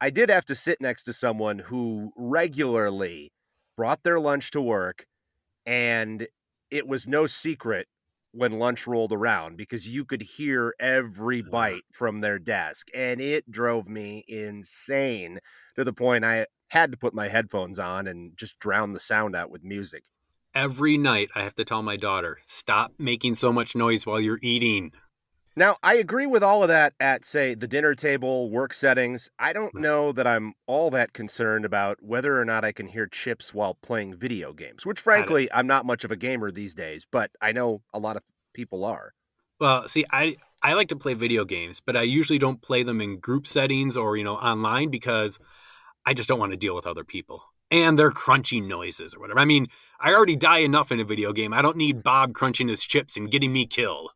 I 0.00 0.10
did 0.10 0.30
have 0.30 0.44
to 0.46 0.54
sit 0.54 0.80
next 0.80 1.04
to 1.04 1.12
someone 1.12 1.58
who 1.58 2.10
regularly 2.16 3.32
brought 3.76 4.02
their 4.02 4.18
lunch 4.18 4.50
to 4.50 4.60
work 4.60 5.06
and 5.66 6.26
it 6.70 6.86
was 6.86 7.06
no 7.06 7.26
secret 7.26 7.86
when 8.32 8.58
lunch 8.58 8.86
rolled 8.86 9.12
around 9.12 9.56
because 9.56 9.88
you 9.88 10.04
could 10.04 10.22
hear 10.22 10.74
every 10.78 11.42
bite 11.42 11.82
from 11.92 12.20
their 12.20 12.38
desk 12.38 12.88
and 12.94 13.20
it 13.20 13.50
drove 13.50 13.88
me 13.88 14.24
insane 14.28 15.38
to 15.76 15.84
the 15.84 15.92
point 15.92 16.24
I 16.24 16.46
had 16.68 16.92
to 16.92 16.96
put 16.96 17.14
my 17.14 17.28
headphones 17.28 17.78
on 17.78 18.06
and 18.06 18.36
just 18.36 18.58
drown 18.58 18.92
the 18.92 19.00
sound 19.00 19.34
out 19.34 19.50
with 19.50 19.64
music. 19.64 20.04
Every 20.54 20.96
night 20.96 21.28
I 21.34 21.42
have 21.42 21.54
to 21.56 21.64
tell 21.64 21.82
my 21.82 21.96
daughter, 21.96 22.38
stop 22.42 22.92
making 22.98 23.36
so 23.36 23.52
much 23.52 23.76
noise 23.76 24.06
while 24.06 24.20
you're 24.20 24.40
eating. 24.42 24.92
Now, 25.56 25.76
I 25.82 25.96
agree 25.96 26.26
with 26.26 26.44
all 26.44 26.62
of 26.62 26.68
that 26.68 26.94
at, 27.00 27.24
say, 27.24 27.54
the 27.54 27.66
dinner 27.66 27.94
table, 27.94 28.50
work 28.50 28.72
settings. 28.72 29.28
I 29.38 29.52
don't 29.52 29.74
know 29.74 30.12
that 30.12 30.26
I'm 30.26 30.54
all 30.66 30.90
that 30.90 31.12
concerned 31.12 31.64
about 31.64 31.98
whether 32.00 32.40
or 32.40 32.44
not 32.44 32.64
I 32.64 32.72
can 32.72 32.86
hear 32.86 33.06
chips 33.06 33.52
while 33.52 33.74
playing 33.82 34.16
video 34.16 34.52
games, 34.52 34.86
which, 34.86 35.00
frankly, 35.00 35.48
I'm 35.52 35.66
not 35.66 35.84
much 35.84 36.04
of 36.04 36.12
a 36.12 36.16
gamer 36.16 36.50
these 36.50 36.74
days, 36.74 37.04
but 37.10 37.32
I 37.40 37.50
know 37.52 37.82
a 37.92 37.98
lot 37.98 38.16
of 38.16 38.22
people 38.54 38.84
are. 38.84 39.12
Well, 39.58 39.88
see, 39.88 40.06
I, 40.12 40.36
I 40.62 40.74
like 40.74 40.88
to 40.88 40.96
play 40.96 41.14
video 41.14 41.44
games, 41.44 41.80
but 41.84 41.96
I 41.96 42.02
usually 42.02 42.38
don't 42.38 42.62
play 42.62 42.84
them 42.84 43.00
in 43.00 43.18
group 43.18 43.46
settings 43.46 43.96
or, 43.96 44.16
you 44.16 44.24
know, 44.24 44.36
online 44.36 44.88
because 44.88 45.38
I 46.06 46.14
just 46.14 46.28
don't 46.28 46.38
want 46.38 46.52
to 46.52 46.58
deal 46.58 46.76
with 46.76 46.86
other 46.86 47.04
people 47.04 47.42
and 47.70 47.98
their 47.98 48.10
crunching 48.10 48.68
noises 48.68 49.14
or 49.14 49.20
whatever. 49.20 49.40
I 49.40 49.44
mean, 49.44 49.66
I 50.00 50.12
already 50.12 50.36
die 50.36 50.58
enough 50.58 50.92
in 50.92 51.00
a 51.00 51.04
video 51.04 51.32
game. 51.32 51.52
I 51.52 51.62
don't 51.62 51.76
need 51.76 52.02
Bob 52.02 52.34
crunching 52.34 52.68
his 52.68 52.84
chips 52.84 53.16
and 53.16 53.30
getting 53.30 53.52
me 53.52 53.66
killed. 53.66 54.10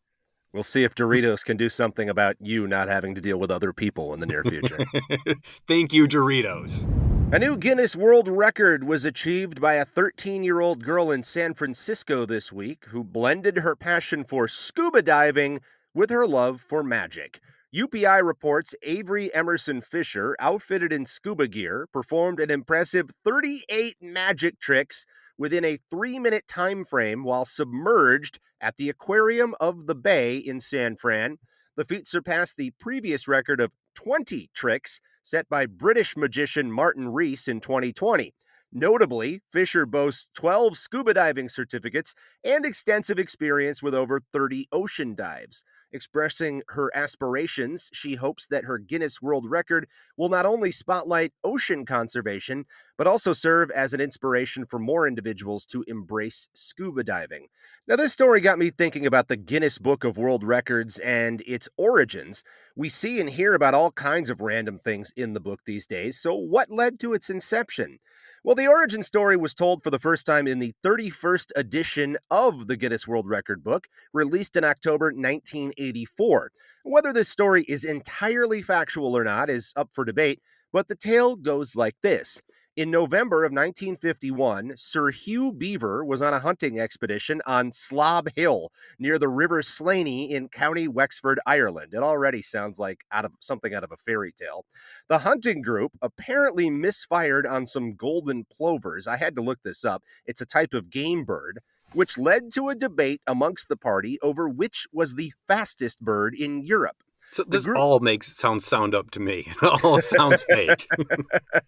We'll 0.55 0.63
see 0.63 0.85
if 0.85 0.95
Doritos 0.95 1.45
can 1.45 1.57
do 1.57 1.69
something 1.69 2.09
about 2.09 2.37
you 2.41 2.69
not 2.69 2.87
having 2.87 3.17
to 3.17 3.21
deal 3.21 3.41
with 3.41 3.51
other 3.51 3.73
people 3.73 4.15
in 4.15 4.21
the 4.21 4.27
near 4.27 4.45
future. 4.45 4.79
Thank 5.67 5.93
you, 5.93 6.07
Doritos. 6.07 6.89
A 7.35 7.41
new 7.41 7.57
Guinness 7.57 7.97
World 7.97 8.29
Record 8.29 8.85
was 8.85 9.05
achieved 9.05 9.61
by 9.61 9.75
a 9.75 9.85
13 9.85 10.45
year 10.45 10.61
old 10.61 10.85
girl 10.85 11.11
in 11.11 11.25
San 11.25 11.55
Francisco 11.55 12.25
this 12.25 12.53
week 12.53 12.85
who 12.85 13.03
blended 13.03 13.59
her 13.59 13.75
passion 13.75 14.23
for 14.23 14.47
scuba 14.47 15.03
diving 15.03 15.61
with 15.93 16.11
her 16.11 16.25
love 16.25 16.61
for 16.61 16.85
magic. 16.85 17.41
UPI 17.75 18.25
reports 18.25 18.77
Avery 18.85 19.35
Emerson 19.35 19.81
Fisher, 19.81 20.37
outfitted 20.39 20.93
in 20.93 21.05
scuba 21.05 21.49
gear, 21.49 21.89
performed 21.93 22.39
an 22.39 22.53
impressive 22.53 23.11
38 23.25 23.97
magic 24.01 24.61
tricks 24.61 25.05
within 25.39 25.65
a 25.65 25.79
three 25.91 26.19
minute 26.19 26.47
time 26.47 26.85
frame 26.85 27.25
while 27.25 27.45
submerged 27.45 28.39
at 28.61 28.77
the 28.77 28.89
Aquarium 28.89 29.55
of 29.61 29.87
the 29.87 29.95
Bay 29.95 30.37
in 30.37 30.61
San 30.61 30.97
Fran. 30.97 31.39
The 31.77 31.85
feat 31.85 32.07
surpassed 32.07 32.57
the 32.57 32.73
previous 32.79 33.27
record 33.27 33.61
of 33.61 33.73
20 33.95 34.51
tricks 34.55 35.01
set 35.23 35.49
by 35.49 35.67
British 35.67 36.17
magician 36.17 36.71
Martin 36.71 37.09
Rees 37.09 37.49
in 37.49 37.61
2020. 37.61 38.35
Notably, 38.77 39.41
Fisher 39.53 39.87
boasts 39.87 40.29
12 40.35 40.77
scuba 40.77 41.15
diving 41.15 41.49
certificates 41.49 42.13
and 42.43 42.67
extensive 42.67 43.21
experience 43.21 43.85
with 43.85 43.95
over 43.95 44.19
30 44.33 44.67
ocean 44.73 45.15
dives. 45.15 45.63
Expressing 45.93 46.61
her 46.71 46.91
aspirations, 46.93 47.89
she 47.93 48.17
hopes 48.17 48.49
that 48.49 48.65
her 48.65 48.79
Guinness 48.79 49.23
World 49.23 49.49
Record 49.49 49.87
will 50.17 50.29
not 50.29 50.45
only 50.45 50.73
spotlight 50.73 51.33
ocean 51.45 51.87
conservation, 51.87 52.65
but 52.99 53.07
also 53.07 53.33
serve 53.33 53.71
as 53.71 53.95
an 53.95 54.01
inspiration 54.01 54.67
for 54.67 54.81
more 54.81 55.07
individuals 55.07 55.65
to 55.67 55.85
embrace 55.87 56.49
scuba 56.53 57.05
diving. 57.05 57.47
Now, 57.87 57.95
this 57.95 58.13
story 58.13 58.41
got 58.41 58.59
me 58.59 58.71
thinking 58.71 59.07
about 59.07 59.29
the 59.29 59.37
Guinness 59.37 59.79
Book 59.79 60.03
of 60.03 60.19
World 60.19 60.43
Records 60.43 60.99
and 60.99 61.45
its 61.47 61.69
origins. 61.77 62.43
We 62.75 62.89
see 62.89 63.21
and 63.21 63.31
hear 63.31 63.55
about 63.55 63.75
all 63.75 63.93
kinds 63.93 64.31
of 64.31 64.41
random 64.41 64.81
things 64.81 65.13
in 65.17 65.33
the 65.33 65.39
book 65.39 65.61
these 65.65 65.87
days, 65.87 66.19
so 66.19 66.35
what 66.35 66.73
led 66.73 66.99
to 67.01 67.13
its 67.13 67.31
inception? 67.31 68.01
Well, 68.47 68.55
the 68.55 68.69
origin 68.69 69.03
story 69.03 69.39
was 69.39 69.55
told 69.55 69.83
for 69.83 69.89
the 69.89 69.99
first 69.99 70.27
time 70.27 70.47
in 70.47 70.59
the 70.59 70.75
31st 70.85 71.53
edition 71.57 72.19
of 72.31 72.67
the 72.67 72.77
Guinness 72.77 73.09
World 73.09 73.27
Record 73.27 73.65
book, 73.65 73.87
released 74.13 74.55
in 74.55 74.65
October 74.65 75.07
1984. 75.07 76.51
Whether 76.83 77.15
this 77.15 77.31
story 77.31 77.65
is 77.67 77.85
entirely 77.85 78.61
factual 78.61 79.17
or 79.17 79.25
not 79.25 79.49
is 79.49 79.73
up 79.77 79.89
for 79.95 80.05
debate, 80.05 80.43
but 80.75 80.89
the 80.89 80.95
tale 80.95 81.37
goes 81.37 81.75
like 81.75 81.97
this. 82.03 82.43
In 82.77 82.91
November 82.91 83.45
of 83.45 83.53
1951, 83.53 84.73
Sir 84.77 85.11
Hugh 85.13 85.53
Beaver 85.53 86.05
was 86.05 86.23
on 86.23 86.35
a 86.35 86.41
hunting 86.41 86.81
expedition 86.81 87.41
on 87.47 87.71
Slob 87.71 88.31
Hill 88.35 88.73
near 88.99 89.17
the 89.17 89.29
River 89.29 89.63
Slaney 89.63 90.33
in 90.33 90.49
County 90.49 90.89
Wexford, 90.89 91.39
Ireland. 91.47 91.95
It 91.95 92.03
already 92.03 92.43
sounds 92.43 92.81
like 92.81 93.05
out 93.13 93.25
of 93.25 93.33
something 93.39 93.73
out 93.75 93.85
of 93.85 93.93
a 93.93 93.97
fairy 94.05 94.33
tale. 94.33 94.65
The 95.09 95.19
hunting 95.19 95.63
group 95.63 95.93
apparently 96.03 96.69
misfired 96.69 97.47
on 97.47 97.65
some 97.65 97.95
golden 97.95 98.45
plovers. 98.45 99.07
I 99.07 99.19
had 99.19 99.37
to 99.37 99.43
look 99.43 99.61
this 99.63 99.85
up. 99.85 100.03
It's 100.27 100.41
a 100.41 100.47
type 100.47 100.75
of 100.75 100.91
game 100.91 101.25
bird. 101.25 101.61
which 101.93 102.19
led 102.19 102.53
to 102.55 102.71
a 102.71 102.75
debate 102.75 103.23
amongst 103.29 103.69
the 103.69 103.77
party 103.77 104.19
over 104.21 104.49
which 104.49 104.89
was 104.93 105.15
the 105.15 105.33
fastest 105.47 106.01
bird 106.01 106.35
in 106.35 106.67
Europe. 106.67 107.04
So 107.35 107.43
this 107.43 107.65
group... 107.65 107.81
all 107.81 107.99
makes 107.99 108.37
sounds 108.37 108.65
sound 108.65 108.95
up 108.95 109.11
to 109.11 109.21
me. 109.21 109.53
All 109.83 110.01
sounds 110.01 110.45
fake. 110.45 110.87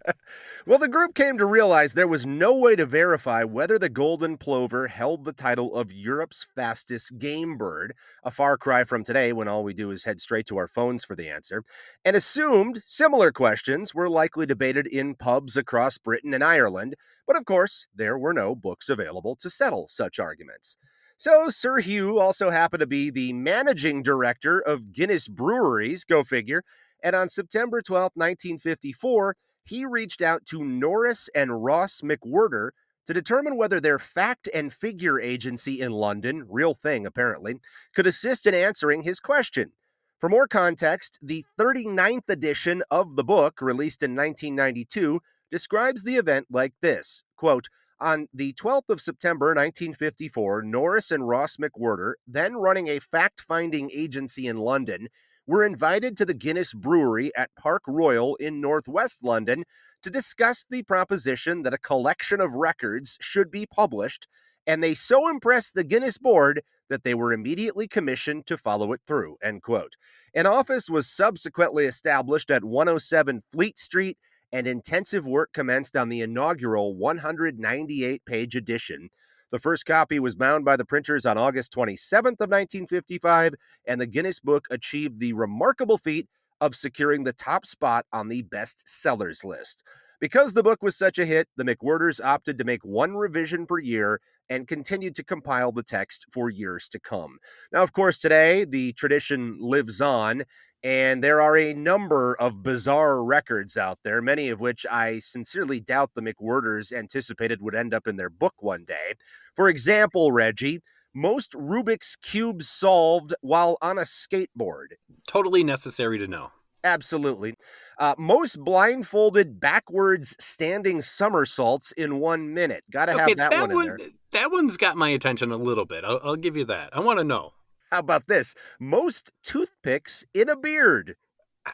well, 0.66 0.78
the 0.78 0.86
group 0.86 1.16
came 1.16 1.38
to 1.38 1.44
realize 1.44 1.92
there 1.92 2.06
was 2.06 2.24
no 2.24 2.54
way 2.54 2.76
to 2.76 2.86
verify 2.86 3.42
whether 3.42 3.76
the 3.76 3.88
golden 3.88 4.36
plover 4.36 4.86
held 4.86 5.24
the 5.24 5.32
title 5.32 5.74
of 5.74 5.90
Europe's 5.90 6.46
fastest 6.54 7.18
game 7.18 7.56
bird, 7.56 7.94
a 8.22 8.30
far 8.30 8.56
cry 8.56 8.84
from 8.84 9.02
today 9.02 9.32
when 9.32 9.48
all 9.48 9.64
we 9.64 9.74
do 9.74 9.90
is 9.90 10.04
head 10.04 10.20
straight 10.20 10.46
to 10.46 10.56
our 10.56 10.68
phones 10.68 11.04
for 11.04 11.16
the 11.16 11.28
answer, 11.28 11.64
and 12.04 12.14
assumed 12.14 12.80
similar 12.84 13.32
questions 13.32 13.92
were 13.92 14.08
likely 14.08 14.46
debated 14.46 14.86
in 14.86 15.16
pubs 15.16 15.56
across 15.56 15.98
Britain 15.98 16.32
and 16.32 16.44
Ireland, 16.44 16.94
but 17.26 17.36
of 17.36 17.44
course, 17.44 17.88
there 17.92 18.16
were 18.16 18.32
no 18.32 18.54
books 18.54 18.88
available 18.88 19.34
to 19.34 19.50
settle 19.50 19.88
such 19.88 20.20
arguments. 20.20 20.76
So, 21.18 21.48
Sir 21.48 21.78
Hugh 21.78 22.18
also 22.18 22.50
happened 22.50 22.82
to 22.82 22.86
be 22.86 23.08
the 23.08 23.32
managing 23.32 24.02
director 24.02 24.60
of 24.60 24.92
Guinness 24.92 25.28
Breweries, 25.28 26.04
go 26.04 26.22
figure. 26.22 26.62
And 27.02 27.16
on 27.16 27.30
September 27.30 27.80
12, 27.80 28.12
1954, 28.14 29.36
he 29.64 29.86
reached 29.86 30.20
out 30.20 30.44
to 30.46 30.62
Norris 30.62 31.30
and 31.34 31.64
Ross 31.64 32.02
McWhirter 32.02 32.70
to 33.06 33.14
determine 33.14 33.56
whether 33.56 33.80
their 33.80 33.98
fact 33.98 34.48
and 34.52 34.70
figure 34.70 35.18
agency 35.18 35.80
in 35.80 35.92
London, 35.92 36.44
real 36.48 36.74
thing 36.74 37.06
apparently, 37.06 37.54
could 37.94 38.06
assist 38.06 38.46
in 38.46 38.54
answering 38.54 39.02
his 39.02 39.18
question. 39.18 39.72
For 40.18 40.28
more 40.28 40.46
context, 40.46 41.18
the 41.22 41.44
39th 41.58 42.28
edition 42.28 42.82
of 42.90 43.16
the 43.16 43.24
book, 43.24 43.62
released 43.62 44.02
in 44.02 44.14
1992, 44.14 45.20
describes 45.50 46.02
the 46.02 46.16
event 46.16 46.48
like 46.50 46.74
this 46.82 47.22
quote, 47.36 47.68
on 48.00 48.28
the 48.34 48.52
12th 48.54 48.88
of 48.88 49.00
September 49.00 49.48
1954, 49.48 50.62
Norris 50.62 51.10
and 51.10 51.26
Ross 51.26 51.56
McWhirter, 51.56 52.14
then 52.26 52.56
running 52.56 52.88
a 52.88 52.98
fact 52.98 53.40
finding 53.40 53.90
agency 53.92 54.46
in 54.48 54.58
London, 54.58 55.08
were 55.46 55.64
invited 55.64 56.16
to 56.16 56.24
the 56.24 56.34
Guinness 56.34 56.74
Brewery 56.74 57.34
at 57.36 57.54
Park 57.56 57.82
Royal 57.86 58.34
in 58.36 58.60
northwest 58.60 59.22
London 59.22 59.64
to 60.02 60.10
discuss 60.10 60.66
the 60.68 60.82
proposition 60.82 61.62
that 61.62 61.74
a 61.74 61.78
collection 61.78 62.40
of 62.40 62.54
records 62.54 63.16
should 63.20 63.50
be 63.50 63.66
published, 63.66 64.26
and 64.66 64.82
they 64.82 64.94
so 64.94 65.28
impressed 65.28 65.74
the 65.74 65.84
Guinness 65.84 66.18
board 66.18 66.62
that 66.88 67.04
they 67.04 67.14
were 67.14 67.32
immediately 67.32 67.86
commissioned 67.88 68.46
to 68.46 68.56
follow 68.56 68.92
it 68.92 69.00
through. 69.06 69.36
End 69.42 69.62
quote. 69.62 69.96
An 70.34 70.46
office 70.46 70.90
was 70.90 71.08
subsequently 71.08 71.86
established 71.86 72.50
at 72.50 72.64
107 72.64 73.42
Fleet 73.52 73.78
Street 73.78 74.18
and 74.56 74.66
intensive 74.66 75.26
work 75.26 75.52
commenced 75.52 75.98
on 75.98 76.08
the 76.08 76.22
inaugural 76.22 76.96
198 76.96 78.24
page 78.24 78.56
edition. 78.56 79.10
The 79.50 79.58
first 79.58 79.84
copy 79.84 80.18
was 80.18 80.34
bound 80.34 80.64
by 80.64 80.78
the 80.78 80.84
printers 80.84 81.26
on 81.26 81.36
August 81.36 81.74
27th 81.74 82.40
of 82.40 82.48
1955, 82.48 83.52
and 83.86 84.00
the 84.00 84.06
Guinness 84.06 84.40
Book 84.40 84.64
achieved 84.70 85.20
the 85.20 85.34
remarkable 85.34 85.98
feat 85.98 86.26
of 86.62 86.74
securing 86.74 87.22
the 87.22 87.34
top 87.34 87.66
spot 87.66 88.06
on 88.14 88.28
the 88.28 88.40
best 88.40 88.88
sellers 88.88 89.44
list. 89.44 89.82
Because 90.20 90.54
the 90.54 90.62
book 90.62 90.82
was 90.82 90.96
such 90.96 91.18
a 91.18 91.26
hit, 91.26 91.48
the 91.58 91.64
McWhirters 91.64 92.24
opted 92.24 92.56
to 92.56 92.64
make 92.64 92.82
one 92.82 93.14
revision 93.14 93.66
per 93.66 93.78
year 93.78 94.22
and 94.48 94.66
continued 94.66 95.14
to 95.16 95.24
compile 95.24 95.70
the 95.70 95.82
text 95.82 96.24
for 96.32 96.48
years 96.48 96.88
to 96.88 96.98
come. 96.98 97.36
Now, 97.72 97.82
of 97.82 97.92
course, 97.92 98.16
today 98.16 98.64
the 98.64 98.94
tradition 98.94 99.58
lives 99.60 100.00
on, 100.00 100.44
and 100.86 101.24
there 101.24 101.40
are 101.40 101.56
a 101.56 101.74
number 101.74 102.36
of 102.36 102.62
bizarre 102.62 103.24
records 103.24 103.76
out 103.76 103.98
there, 104.04 104.22
many 104.22 104.50
of 104.50 104.60
which 104.60 104.86
I 104.88 105.18
sincerely 105.18 105.80
doubt 105.80 106.12
the 106.14 106.22
McWhirters 106.22 106.92
anticipated 106.92 107.60
would 107.60 107.74
end 107.74 107.92
up 107.92 108.06
in 108.06 108.14
their 108.14 108.30
book 108.30 108.54
one 108.60 108.84
day. 108.84 109.14
For 109.56 109.68
example, 109.68 110.30
Reggie, 110.30 110.80
most 111.12 111.54
Rubik's 111.54 112.14
cubes 112.14 112.68
solved 112.68 113.34
while 113.40 113.78
on 113.82 113.98
a 113.98 114.02
skateboard. 114.02 114.92
Totally 115.26 115.64
necessary 115.64 116.18
to 116.18 116.28
know. 116.28 116.52
Absolutely. 116.84 117.56
Uh, 117.98 118.14
most 118.16 118.60
blindfolded 118.60 119.58
backwards 119.58 120.36
standing 120.38 121.02
somersaults 121.02 121.90
in 121.90 122.20
one 122.20 122.54
minute. 122.54 122.84
Got 122.92 123.06
to 123.06 123.14
okay, 123.14 123.22
have 123.22 123.36
that, 123.38 123.50
that, 123.50 123.60
one 123.62 123.70
in 123.72 123.96
there. 123.96 123.98
That 124.30 124.52
one's 124.52 124.76
got 124.76 124.96
my 124.96 125.08
attention 125.08 125.50
a 125.50 125.56
little 125.56 125.84
bit. 125.84 126.04
I'll, 126.04 126.20
I'll 126.22 126.36
give 126.36 126.56
you 126.56 126.66
that. 126.66 126.90
I 126.92 127.00
want 127.00 127.18
to 127.18 127.24
know. 127.24 127.54
How 127.90 128.00
about 128.00 128.26
this? 128.26 128.54
Most 128.80 129.30
toothpicks 129.42 130.24
in 130.34 130.48
a 130.48 130.56
beard. 130.56 131.16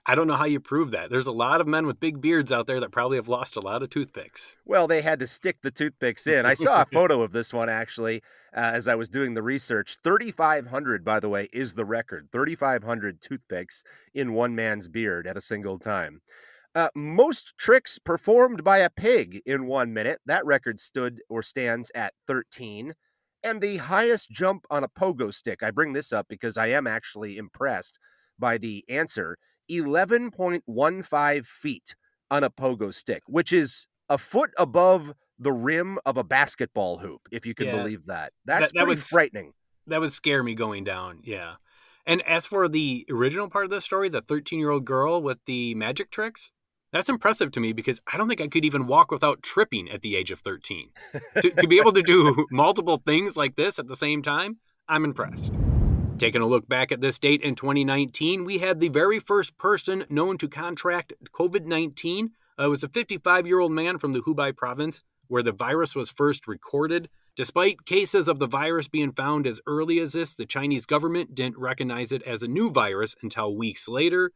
I 0.07 0.15
don't 0.15 0.27
know 0.27 0.37
how 0.37 0.47
you 0.47 0.59
prove 0.59 0.91
that. 0.93 1.11
There's 1.11 1.27
a 1.27 1.33
lot 1.33 1.61
of 1.61 1.67
men 1.67 1.87
with 1.87 2.01
big 2.01 2.21
beards 2.21 2.51
out 2.51 2.67
there 2.67 2.81
that 2.81 2.93
probably 2.93 3.19
have 3.19 3.29
lost 3.29 3.57
a 3.57 3.61
lot 3.61 3.83
of 3.83 3.91
toothpicks. 3.91 4.57
Well, 4.65 4.87
they 4.87 5.03
had 5.03 5.19
to 5.19 5.27
stick 5.27 5.59
the 5.63 5.71
toothpicks 5.71 6.27
in. 6.27 6.47
I 6.47 6.55
saw 6.55 6.83
a 6.83 6.87
photo 6.93 7.21
of 7.21 7.33
this 7.33 7.53
one 7.53 7.69
actually 7.69 8.23
uh, 8.57 8.73
as 8.75 8.89
I 8.89 8.95
was 8.95 9.09
doing 9.09 9.35
the 9.35 9.43
research. 9.43 9.99
3,500, 10.03 11.05
by 11.05 11.21
the 11.21 11.29
way, 11.29 11.49
is 11.53 11.75
the 11.75 11.85
record. 11.85 12.29
3,500 12.33 13.21
toothpicks 13.21 13.85
in 14.15 14.33
one 14.33 14.55
man's 14.55 14.89
beard 14.89 15.27
at 15.27 15.37
a 15.37 15.43
single 15.43 15.79
time. 15.79 16.23
Uh, 16.75 16.89
most 16.95 17.53
tricks 17.59 17.99
performed 17.99 18.65
by 18.65 18.79
a 18.79 18.89
pig 18.89 19.43
in 19.45 19.67
one 19.67 19.93
minute. 19.93 20.21
That 20.25 20.47
record 20.47 20.81
stood 20.81 21.21
or 21.29 21.43
stands 21.43 21.91
at 21.95 22.15
13 22.27 22.95
and 23.45 23.61
the 23.61 23.79
highest 23.79 24.31
jump 24.31 24.67
on 24.71 24.85
a 24.85 24.89
pogo 24.89 25.33
stick. 25.33 25.63
I 25.63 25.71
bring 25.71 25.93
this 25.93 26.13
up 26.13 26.27
because 26.29 26.57
I 26.57 26.69
am 26.69 26.87
actually 26.87 27.37
impressed 27.37 27.99
by 28.39 28.59
the 28.59 28.85
answer 28.89 29.37
11.15 29.71 31.47
feet 31.47 31.95
on 32.31 32.45
a 32.45 32.51
pogo 32.51 32.93
stick, 32.93 33.23
which 33.27 33.53
is 33.53 33.87
a 34.09 34.19
foot 34.19 34.51
above 34.59 35.13
the 35.39 35.53
rim 35.53 35.99
of 36.07 36.17
a 36.17 36.25
basketball 36.25 36.99
hoop, 36.99 37.21
if 37.31 37.47
you 37.47 37.55
can 37.55 37.67
yeah. 37.67 37.77
believe 37.77 38.07
that. 38.07 38.33
That's 38.45 38.73
that, 38.73 38.75
that 38.75 38.85
pretty 38.85 39.01
would, 39.01 39.05
frightening. 39.05 39.53
That 39.87 40.01
would 40.01 40.13
scare 40.13 40.43
me 40.43 40.55
going 40.55 40.85
down. 40.85 41.21
Yeah. 41.25 41.55
And 42.07 42.23
as 42.23 42.47
for 42.47 42.69
the 42.69 43.07
original 43.11 43.49
part 43.49 43.65
of 43.65 43.71
the 43.71 43.81
story, 43.81 44.09
the 44.09 44.21
13 44.21 44.59
year 44.59 44.71
old 44.71 44.85
girl 44.85 45.23
with 45.23 45.39
the 45.47 45.75
magic 45.75 46.11
tricks, 46.11 46.53
that's 46.93 47.09
impressive 47.09 47.51
to 47.53 47.61
me 47.61 47.73
because 47.73 48.01
I 48.13 48.17
don't 48.17 48.29
think 48.29 48.41
I 48.41 48.49
could 48.49 48.65
even 48.65 48.87
walk 48.87 49.11
without 49.11 49.43
tripping 49.43 49.91
at 49.91 50.03
the 50.03 50.17
age 50.17 50.31
of 50.31 50.41
13. 50.41 50.91
to, 51.41 51.51
to 51.51 51.67
be 51.67 51.79
able 51.79 51.93
to 51.93 52.03
do 52.03 52.47
multiple 52.53 53.03
things 53.05 53.37
like 53.37 53.57
this 53.57 53.79
at 53.79 53.89
the 53.89 53.97
same 53.97 54.23
time, 54.23 54.59
I'm 54.89 55.05
impressed. 55.05 55.53
Taking 56.19 56.43
a 56.43 56.47
look 56.47 56.69
back 56.69 56.93
at 56.93 57.01
this 57.01 57.19
date 57.19 57.43
in 57.43 57.55
2019, 57.55 58.45
we 58.45 58.59
had 58.59 58.79
the 58.79 58.89
very 58.89 59.19
first 59.19 59.57
person 59.59 60.05
known 60.09 60.39
to 60.39 60.49
contract 60.49 61.15
COVID 61.33 61.65
19. 61.65 62.31
Uh, 62.59 62.65
it 62.65 62.69
was 62.69 62.85
a 62.85 62.89
55 62.89 63.47
year 63.47 63.59
old 63.59 63.73
man 63.73 63.99
from 63.99 64.13
the 64.13 64.21
Hubei 64.21 64.55
province 64.55 65.03
where 65.29 65.43
the 65.43 65.53
virus 65.53 65.95
was 65.95 66.11
first 66.11 66.47
recorded. 66.47 67.09
Despite 67.35 67.87
cases 67.87 68.29
of 68.29 68.39
the 68.39 68.47
virus 68.47 68.89
being 68.89 69.13
found 69.13 69.47
as 69.47 69.63
early 69.67 69.99
as 69.99 70.13
this, 70.13 70.35
the 70.35 70.45
Chinese 70.45 70.85
government 70.85 71.35
didn't 71.35 71.57
recognize 71.57 72.13
it 72.13 72.23
as 72.25 72.43
a 72.43 72.49
new 72.49 72.71
virus 72.71 73.17
until 73.23 73.57
weeks 73.57 73.89
later. 73.89 74.33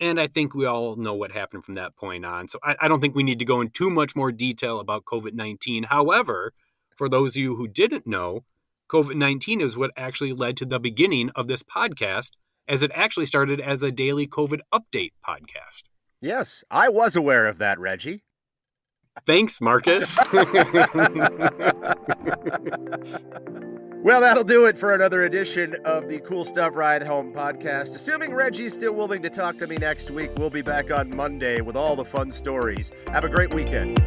And 0.00 0.20
I 0.20 0.28
think 0.28 0.54
we 0.54 0.64
all 0.64 0.96
know 0.96 1.14
what 1.14 1.32
happened 1.32 1.64
from 1.64 1.74
that 1.74 1.96
point 1.96 2.24
on. 2.24 2.48
So 2.48 2.58
I, 2.62 2.76
I 2.82 2.88
don't 2.88 3.00
think 3.00 3.14
we 3.14 3.22
need 3.22 3.38
to 3.40 3.44
go 3.44 3.60
in 3.60 3.70
too 3.70 3.90
much 3.90 4.14
more 4.14 4.30
detail 4.30 4.80
about 4.80 5.04
COVID 5.04 5.34
19. 5.34 5.84
However, 5.84 6.52
for 6.96 7.08
those 7.08 7.32
of 7.32 7.42
you 7.42 7.56
who 7.56 7.66
didn't 7.66 8.06
know, 8.06 8.44
COVID 8.90 9.16
19 9.16 9.60
is 9.60 9.76
what 9.76 9.90
actually 9.96 10.32
led 10.32 10.56
to 10.58 10.64
the 10.64 10.80
beginning 10.80 11.30
of 11.34 11.46
this 11.46 11.62
podcast, 11.62 12.30
as 12.66 12.82
it 12.82 12.90
actually 12.94 13.26
started 13.26 13.60
as 13.60 13.82
a 13.82 13.90
daily 13.90 14.26
COVID 14.26 14.60
update 14.72 15.12
podcast. 15.26 15.84
Yes, 16.20 16.64
I 16.70 16.88
was 16.88 17.16
aware 17.16 17.46
of 17.46 17.58
that, 17.58 17.78
Reggie. 17.78 18.24
Thanks, 19.26 19.60
Marcus. 19.60 20.16
Well, 24.00 24.20
that'll 24.20 24.44
do 24.44 24.66
it 24.66 24.78
for 24.78 24.94
another 24.94 25.24
edition 25.24 25.74
of 25.84 26.08
the 26.08 26.20
Cool 26.20 26.44
Stuff 26.44 26.76
Ride 26.76 27.02
Home 27.02 27.32
podcast. 27.32 27.96
Assuming 27.96 28.32
Reggie's 28.32 28.72
still 28.72 28.92
willing 28.94 29.22
to 29.22 29.28
talk 29.28 29.58
to 29.58 29.66
me 29.66 29.76
next 29.76 30.12
week, 30.12 30.30
we'll 30.36 30.50
be 30.50 30.62
back 30.62 30.92
on 30.92 31.14
Monday 31.14 31.60
with 31.60 31.74
all 31.74 31.96
the 31.96 32.04
fun 32.04 32.30
stories. 32.30 32.92
Have 33.08 33.24
a 33.24 33.28
great 33.28 33.52
weekend. 33.52 33.98